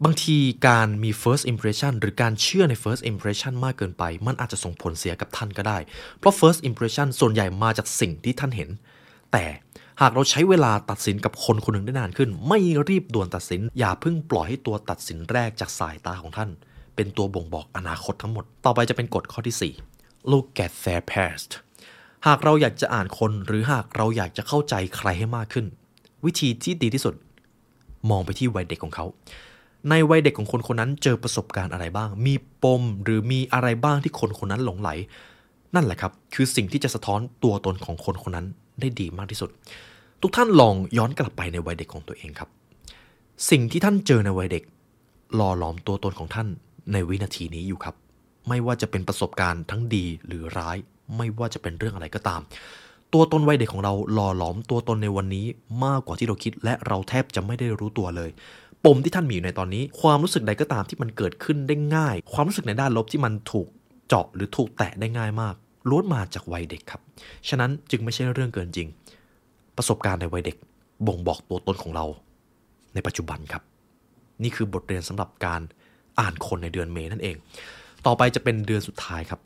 [0.05, 0.37] บางที
[0.69, 5.79] การมี first impression หรือการเชื่อใน first impression มากเกินไป มันอาจจะส่งผลเสียกับท่านก็ได้
[6.19, 8.71] เพราะ first impression ส่วนใหญ่มาจากสิ่งที่ท่านเห็น
[9.33, 9.45] แต่
[10.01, 16.51] หากเราใช้เวลาตัดสินกับคนคนหนึ่งได้นานขึ้น ไม่รีบด่วนตัดสิน อย่าเพิ่งปล่อยให้ตัวตัดสินแรกจากสายตาของท่าน
[16.97, 19.94] เป็นตัวบ่งบอกอนาคตทั้งหมด ต่อไปจะเป็นกฎข้อที่ 4
[20.31, 21.51] look at their past
[22.27, 25.67] หากเราอยากจะอ่านคนหรือหากเราอยากจะเข้าใจใครให้มากขึ้น
[26.25, 27.15] วิธีที่ดีที่สุด
[28.11, 29.07] มองไปที่วัยเด็กของเขา
[29.89, 34.91] ในวัยเด็กของคนคนนั้นเจอประสบการณ์อะไรบ้าง มีปมหรือมีอะไรบ้างที่คนคนนั้นหลงไหล
[35.75, 38.47] นั่นแหละครับ คือสิ่งที่จะสะท้อนตัวตนของคนคนนั้น
[38.81, 39.51] ได้ดีมากที่สุด
[40.23, 42.49] ทุกท่านลองย้อนกลับไปในวัยเด็กของตัวเองครับ
[43.51, 44.63] สิ่งที่ท่านเจอในวัยเด็ก
[45.35, 46.49] หล่อหลอมตัวตนของท่าน
[46.93, 47.95] ในวินาทีนี้อยู่ครับ
[48.49, 50.77] ไม่ว่าจะเป็นประสบการณ์ทั้งดีหรือร้าย
[51.17, 52.41] ไม่ว่าจะเป็นเรื่องอะไรก็ตาม
[53.13, 55.47] ตัวตนวัยเด็กของเราหล่อหลอมตัวตนในวันนี้
[55.85, 58.31] มากกว่าที่เราคิด และเราแทบจะไม่ได้รู้ตัวเลย
[58.85, 63.67] ปมที่ท่านมีอยู่ในตอนนี้ ความรู้สึกใดก็ตามที่มันเกิดขึ้นได้ง่าย ความรู้สึกในด้านลบที่มันถูก
[64.09, 65.55] เจาะหรือถูกแตะได้ง่ายมาก
[65.89, 67.01] ล้วนมาจากวัยเด็กครับ
[67.49, 68.89] ฉะนั้นจึงไม่ใช่เรื่องเกินจริง
[69.77, 70.57] ประสบการณ์ในวัยเด็ก
[71.07, 72.07] บ่งบอกตัวตนของเรา
[72.95, 73.63] ในปัจจุบันครับ
[74.43, 75.61] นี่คือบทเรียนสำหรับการ
[76.21, 77.37] อ่านคนในเดือนเมษนั่นเอง
[78.07, 79.41] ต่อไปจะเป็นเดือนสุดท้ายครับ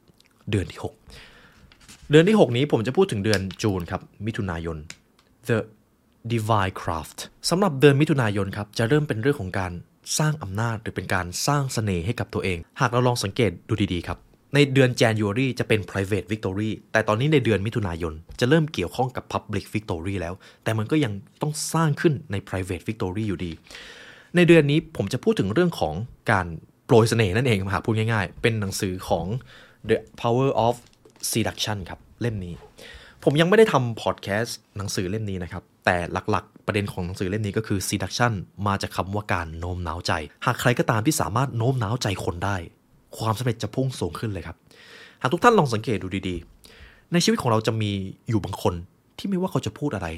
[0.50, 4.76] เดือนที่ 6 เดือนที่ 6 นี้ผมจะพูดถึงเดือนจูนครับ มิถุนายน
[5.48, 5.58] the
[6.32, 7.18] divine craft
[7.50, 9.72] สำหรับเดือนมิถุนายนครับ จะเริ่มเป็นเรื่องของการ
[10.18, 14.18] สร้างอำนาจหรือเป็นการสร้างเสน่ห์ให้กับตัวเอง หากเราลองสังเกตดูดีๆครับ
[14.54, 23.52] ในเดือน January จะเป็น private victory แต่ตอนนี้ในเดือนมิถุนายน จะเริ่มเกี่ยวข้องกับ public victory แล้ว แต่มันก็ยังต้องสร้างขึ้นใน private victory อยู่ดี
[24.36, 25.94] ในเดือนนี้ผมจะพูดถึงเรื่องของ
[26.30, 26.46] การ
[26.90, 29.26] โปรยเสน่ห์นั่นเองหาพูดง่ายๆ เป็นหนังสือของ
[29.88, 30.74] The Power of
[31.32, 32.54] Seduction ครับ เล่มนี้
[33.24, 38.32] ผมยังไม่ได้ทำพอดแคสต์หนังสือเล่มนี้นะครับ แต่หลักๆ ประเด็นของหนังสือเล่มนี้ก็คือ seduction
[38.66, 40.12] มาจากคำว่าการโน้มน้าวใจ
[40.46, 42.56] หากใครก็ตามที่สามารถโน้มน้าวใจคนได้
[43.18, 44.56] ความสำเร็จจะพุ่งสูงขึ้นเลยครับ
[45.22, 47.90] หากทุกท่านลองสังเกตดูดีๆ ในชีวิตของเราจะมี
[48.28, 48.74] อยู่บางคน
[49.18, 50.08] ที่ไม่ว่าเขาจะพูดอะไร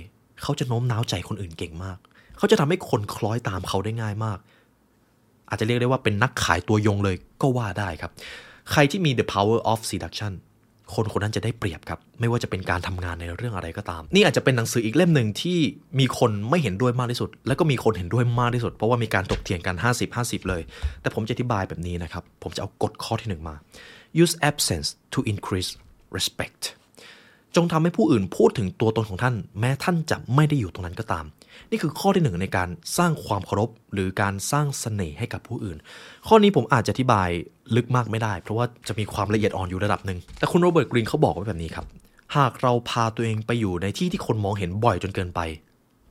[0.42, 1.98] เขาจะโน้มน้าวใจคนอื่นเก่งมาก
[2.38, 4.38] เขาจะทำให้คนคล้อยตามเขาได้ง่ายมาก
[5.50, 8.10] อาจจะเรียกได้ว่าเป็นนักขายตัวยงเลยก็ว่าได้ครับ
[8.70, 10.32] ใครที่มี the power of seduction
[10.94, 15.58] คนคนนั้นจะได้เปรียบครับ ไม่ว่าจะเป็นการทำงานในเรื่องอะไรก็ตาม นี่อาจจะเป็นหนังสืออีกเล่มหนึ่งที่
[16.00, 19.76] มีคนไม่เห็นด้วยมากที่สุด แล้วก็มีคนเห็นด้วยมากที่สุด เพราะว่ามีการตกเถียงกัน
[20.12, 20.62] 50-50 เลย
[21.00, 23.54] แต่ผมจะอธิบายแบบนี้นะครับ ผมจะเอากฎข้อที่หนึ่งมา
[24.22, 25.70] use absence to increase
[26.16, 26.62] respect
[27.56, 31.24] จงทำให้ผู้อื่นพูดถึงตัวตนของท่าน แม้ท่านจะไม่ได้อยู่ตรงนั้นก็ตาม
[31.70, 35.76] นี่คือข้อที่หนึ่งในการสร้างความเคารพ หรือการสร้างเสน่ห์ให้กับผู้อื่น
[36.28, 37.28] ข้อนี้ผมอาจจะอธิบาย
[37.76, 41.86] ลึกมากไม่ได้ เพราะว่าจะมีความละเอียดอ่อนอยู่ระดับหนึ่งแต่คุณโรเบิร์ตกรีนเขาบอกไว้แบบนี้ครับ
[42.36, 45.40] หากเราพาตัวเองไปอยู่ในที่ที่คนมองเห็นบ่อยจนเกินไป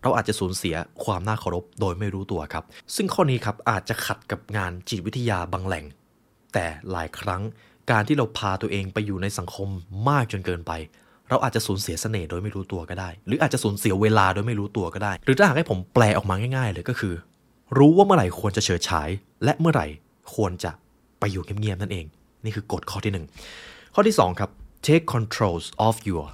[0.04, 2.64] เราอาจจะสูญเสียความน่าเคารพโดยไม่รู้ตัวครับ
[2.96, 5.86] ซึ่งข้อนี้ครับอาจจะขัดกับงานจิตวิทยาบางแหล่ง
[6.54, 7.42] แต่หลายครั้ง
[7.92, 9.70] การที่เราพาตัวเองไปอยู่ในสังคม
[10.10, 10.72] มากจนเกินไป
[11.30, 17.14] เราอาจจะสูญเสียเสน่ห์โดยไม่รู้ตัวก็ได้ หรืออาจจะสูญเสียเวลาโดยไม่รู้ตัวก็ได้ หรือถ้าหากให้ผมแปลออกมาง่ายๆเลยก็คือ
[17.78, 19.10] รู้ว่าเมื่อไหร่ควรจะเฉิดฉาย
[19.44, 19.88] และเมื่อไหร่
[20.36, 20.72] ควรจะ
[21.20, 22.06] ไปอยู่เงียบๆนั่นเอง
[22.44, 23.26] นี่คือกฎข้อที่หนึ่ง
[23.94, 24.50] ข้อที่สองครับ
[24.86, 26.26] take controls of your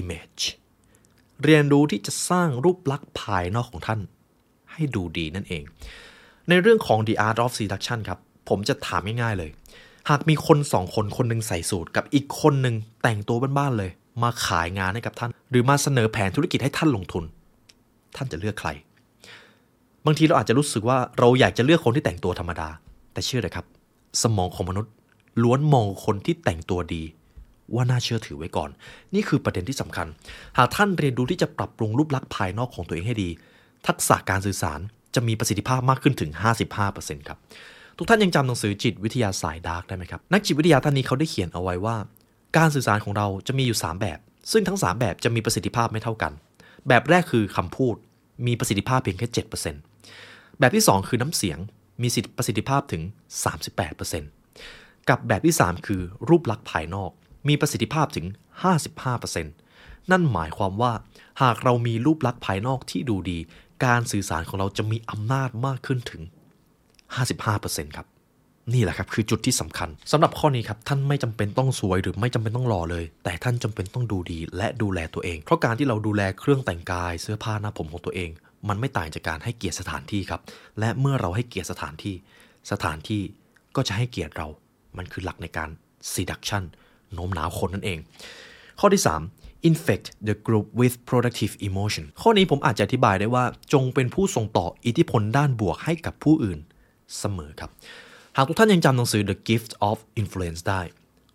[0.00, 0.42] image
[1.44, 4.00] เรียนรู้ที่จะสร้างรูปลักษณ์ภายนอกของท่าน
[4.72, 5.62] ให้ดูดีนั่นเอง
[6.48, 8.18] ในเรื่องของ the art of seduction ครับ
[8.48, 9.50] ผมจะถามง่ายๆเลย
[10.10, 13.90] หากมีคนสองคนคนหนึ่งใส่สูทกับอีกคนหนึ่งแต่งตัวบ้านๆเลย
[14.22, 17.24] มาขายงานให้กับท่าน หรือมาเสนอแผนธุรกิจให้ท่านลงทุน
[18.16, 18.68] ท่านจะเลือกใคร
[20.06, 22.68] บางทีเราอาจจะรู้สึกว่าเราอยากจะเลือกคนที่แต่งตัวธรรมดา
[23.12, 23.66] แต่เชื่อเลยครับ
[24.22, 24.92] สมองของมนุษย์
[25.42, 27.02] ล้วนมองคนที่แต่งตัวดี
[27.74, 28.70] ว่าน่าเชื่อถือไว้ก่อน
[29.14, 30.06] นี่คือประเด็นที่สำคัญ
[30.58, 33.28] หากท่านเรียนรู้ที่จะปรับปรุงรูปลักษณ์ภายนอกของตัวเองให้ดี
[33.86, 34.80] ทักษะการสื่อสาร
[35.14, 36.30] จะมีประสิทธิภาพมากขึ้นถึง
[36.80, 37.38] 55%ครับ
[37.98, 41.96] ทุกท่านยังจำหนังสือจิตวิทยาสายดาร์กได้ไหมครับ นักจิตวิทยาท่านนี้เขาได้เขียนเอาไว้ว่า
[42.56, 44.18] การสื่อสารของเราจะมีอยู่ 3 แบบ
[44.52, 46.32] ซึ่งทั้ง 3 แบบจะมีประสิทธิภาพไม่เท่ากัน
[46.88, 47.94] แบบแรกคือคำพูด
[48.46, 49.28] มีประสิทธิภาพเพียงแค่
[49.94, 51.58] 7%แบบที่ 2 คือน้ำเสียง
[52.02, 53.02] มีประสิทธิภาพถึง
[53.86, 57.10] 38%กับแบบที่ 3 คือรูปลักษณ์ภายนอก
[57.48, 58.26] มีประสิทธิภาพถึง
[58.98, 60.92] 55%นั่นหมายความว่า
[61.42, 63.38] หากเรามีรูปลักษณ์ภายนอกที่ดูดี
[63.84, 66.22] การสื่อสารของเราจะมีอำนาจมากขึ้นถึง
[67.08, 68.06] 55%ครับ
[68.74, 78.30] นี่แหละครับคือจุดที่สำคัญสำหรับข้อนี้ครับท่านไม่จำเป็นต้องสวยหรือไม่จำเป็นต้องหล่อเลย แต่ท่านจำเป็นต้องดูดีและดูแลตัวเอง เพราะการที่เราดูแลเครื่องแต่งกายเสื้อผ้าหน้าผมของตัวเอง
[78.68, 80.40] มันไม่ต่างจากการให้เกียรติสถานที่ครับ
[80.80, 82.14] และเมื่อเราให้เกียรติสถานที่
[82.72, 83.22] สถานที่
[83.76, 84.46] ก็จะให้เกียรติเรา
[84.96, 85.70] มันคือหลักในการ
[86.14, 86.62] seduction
[87.14, 87.98] โน้มน้าวคนนั่นเอง
[88.80, 89.02] ข้อที่
[89.34, 96.58] 3 infect the group with productive emotion ข้อนี้ผมอาจจะอธิบายได้ว่าจงเป็นผู้ส่งต่ออิทธิพลด้านบวกให้กับผู้อื่น
[97.18, 97.70] เสมอครับ
[98.36, 100.80] หากทุกท่านยังจำหนังสือ The Gift of Influence ได้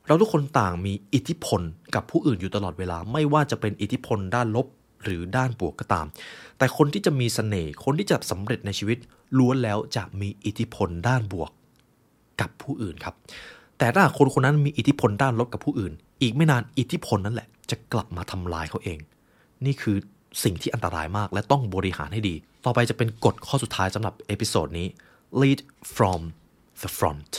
[0.07, 1.61] เราทุกคนต่างมีอิทธิพล
[1.95, 4.67] กับผู้อื่นอยู่ตลอดเวลา ไม่ว่าจะเป็นอิทธิพลด้านลบ
[5.03, 6.05] หรือด้านบวกก็ตาม
[6.57, 8.97] แต่คนที่จะมีเสน่ห์ คนที่จะสำเร็จในชีวิต
[9.37, 11.51] ล้วนแล้วจะมีอิทธิพลด้านบวก
[12.41, 13.15] กับผู้อื่นครับ
[13.77, 18.99] แต่ถ้าคนคนนั้นมีอิทธิพลด้านลบกับผู้อื่น อีกไม่นานอิทธิพลนั่นแหละ จะกลับมาทำลายเขาเอง
[19.65, 19.97] นี่คือ
[20.43, 22.35] สิ่งที่อันตรายมากและต้องบริหารให้ดี
[22.65, 24.87] ต่อไปจะเป็นกฎข้อสุดท้ายสำหรับ episode นี้
[25.41, 25.59] lead
[25.95, 26.21] from
[26.81, 27.33] the front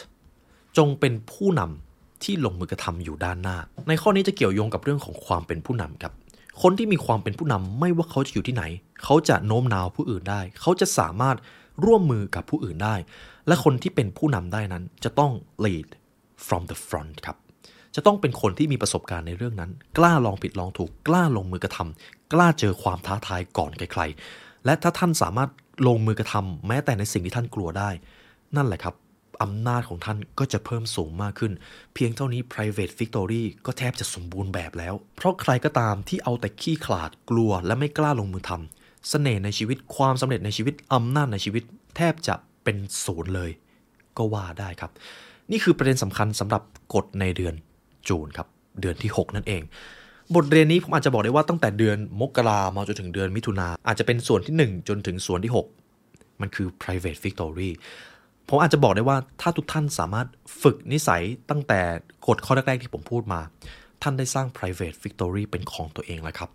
[0.76, 3.56] จงเป็นผู้นำที่ลงมือกระทำอยู่ด้านหน้า
[3.88, 6.12] ในข้อนี้จะเกี่ยวโยงกับเรื่องของความเป็นผู้นำครับ
[6.62, 8.64] คนที่มีความเป็นผู้นำไม่ว่าเขาจะอยู่ที่ไหน
[9.04, 11.36] เขาจะโน้มน้าวผู้อื่นได้ เขาจะสามารถ
[11.84, 12.94] ร่วมมือกับผู้อื่นได้
[13.46, 15.32] และคนที่เป็นผู้นำได้นั้นจะต้อง
[15.64, 15.88] lead
[16.46, 17.36] from the front ครับ
[17.94, 25.50] จะต้องเป็นคนที่มีประสบการณ์ในเรื่องนั้น กล้าลองผิดลองถูก กล้าลงมือกระทำกล้าเจอความท้าทายก่อนใครๆและถ้าท่านสามารถ
[25.86, 27.90] ลงมือกระทำแม้แต่ในสิ่งที่ท่านกลัวได้
[28.56, 28.94] นั่นแหละครับ
[29.42, 31.52] อำนาจของท่านก็จะเพิ่มสูงมากขึ้น
[31.94, 41.62] เพียงเท่านี้ private victory ก็แทบจะสมบูรณ์แบบแล้ว เพราะใครก็ตามที่เอาแต่ขี้ขลาดกลัวและไม่กล้าลงมือทำเสน่ห์ในชีวิตความสำเร็จในชีวิตอำนาจในชีวิต
[41.96, 42.34] แทบจะ
[42.64, 43.50] เป็นศูนย์เลย
[44.16, 44.90] ก็ว่าได้ครับ
[45.50, 46.62] นี่คือประเด็นสำคัญสำหรับ
[46.94, 47.54] กฎในเดือน
[48.08, 48.48] จูนครับ
[48.80, 49.62] เดือนที่ 6 นั่นเอง
[50.34, 55.52] บทเรียนนี้ผมอาจจะบอกได้ว่าตั้งแต่เดือนมกรามาจนถึงเดือนมิถุนาอาจจะเป็นส่วนที่ 1 จนถึงส่วนที่
[55.96, 57.70] 6 มันคือ private victory
[58.48, 60.26] ผมอาจจะบอกได้ว่าถ้าทุกท่านสามารถ
[60.62, 61.80] ฝึกนิสัยตั้งแต่
[62.26, 63.40] กฎข้อแรกๆที่ผมพูดมา
[64.02, 66.50] ท่านได้สร้าง private victory เป็นของตัวเองแล้วครับ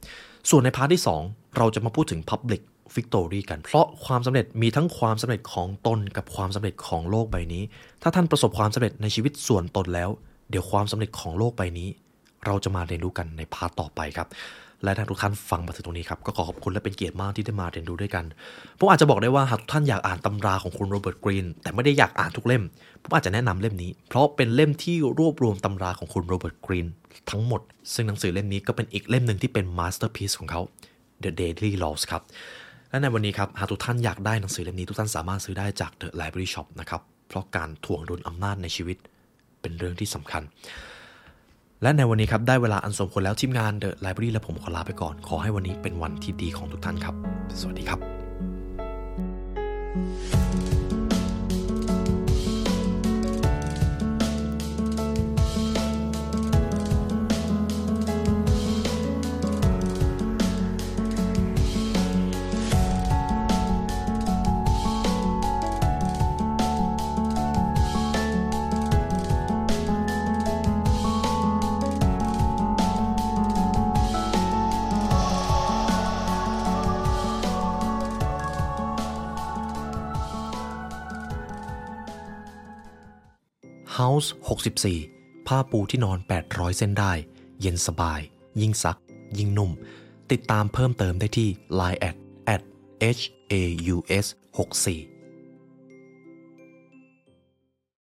[0.50, 2.62] ส่วนใน part ที่ 2 เราจะมาพูดถึง public
[2.96, 7.64] victory กัน เพราะความสำเร็จมีทั้งความสำเร็จของตนกับความสำเร็จของโลกใบนี้
[8.02, 10.10] ถ้าท่านประสบความสำเร็จในชีวิตส่วนตนแล้ว
[10.50, 11.89] เดี๋ยวความสำเร็จของโลกใบนี้
[12.46, 14.28] เราจะมาเรียนรู้กันใน part ต่อไปครับ
[14.84, 18.26] และถ้าทุกท่านฟังมาถึงตรงนี้ครับ ก็ขอขอบคุณและเป็นเกียรติมากที่ได้มาเรียนรู้ด้วยกัน
[18.80, 22.64] ผมอาจจะบอกได้ว่าหากทุกท่านอยากอ่านตำราของคุณโรเบิร์ตกรีนแต่ไม่ได้อยากอ่านทุกเล่ม
[23.02, 26.88] ผมอาจจะแนะนำเล่มนี้ เพราะเป็นเล่มที่รวบรวมตำราของคุณโรเบิร์ตกรีน
[27.30, 27.62] ทั้งหมด
[27.94, 30.62] ซึ่งหนังสือเล่มนี้ก็เป็นอีกเล่มหนึ่งที่เป็น masterpiece ของเขา
[31.24, 32.22] The Daily Laws ครับ
[32.90, 38.98] และในวันนี้ครับหากทุกท่านอยากได้หนังสือเล่มนี้ทุกท่านสามารถซื้อได้จาก The Library Shop นะครับเพราะการถ่วงดุลอำนาจในชีวิต
[39.62, 40.44] เป็นเรื่องที่สำคัญ
[41.84, 47.16] และในวันนี้ครับได้เวลาอันสมควรแล้วทีมงานเดอะไลบรารีและผมขอลาไปก่อน ขอให้วันนี้เป็นวันที่ดีของทุกท่านครับ
[47.60, 48.00] สวัสดีครับ
[84.02, 84.30] House
[84.89, 87.14] 64 ผ้าปูที่นอน 800 เส้นได้
[87.62, 88.22] เย็นสบาย
[88.62, 88.97] ยิ่งซัก
[89.38, 89.72] ยิ่งนุ่ม
[90.32, 91.49] ติดตามเพิ่มเติมได้ที่
[91.80, 92.16] Line at
[92.54, 92.62] at
[93.18, 93.22] h
[93.52, 93.64] a
[93.95, 94.26] u s
[94.58, 95.11] 64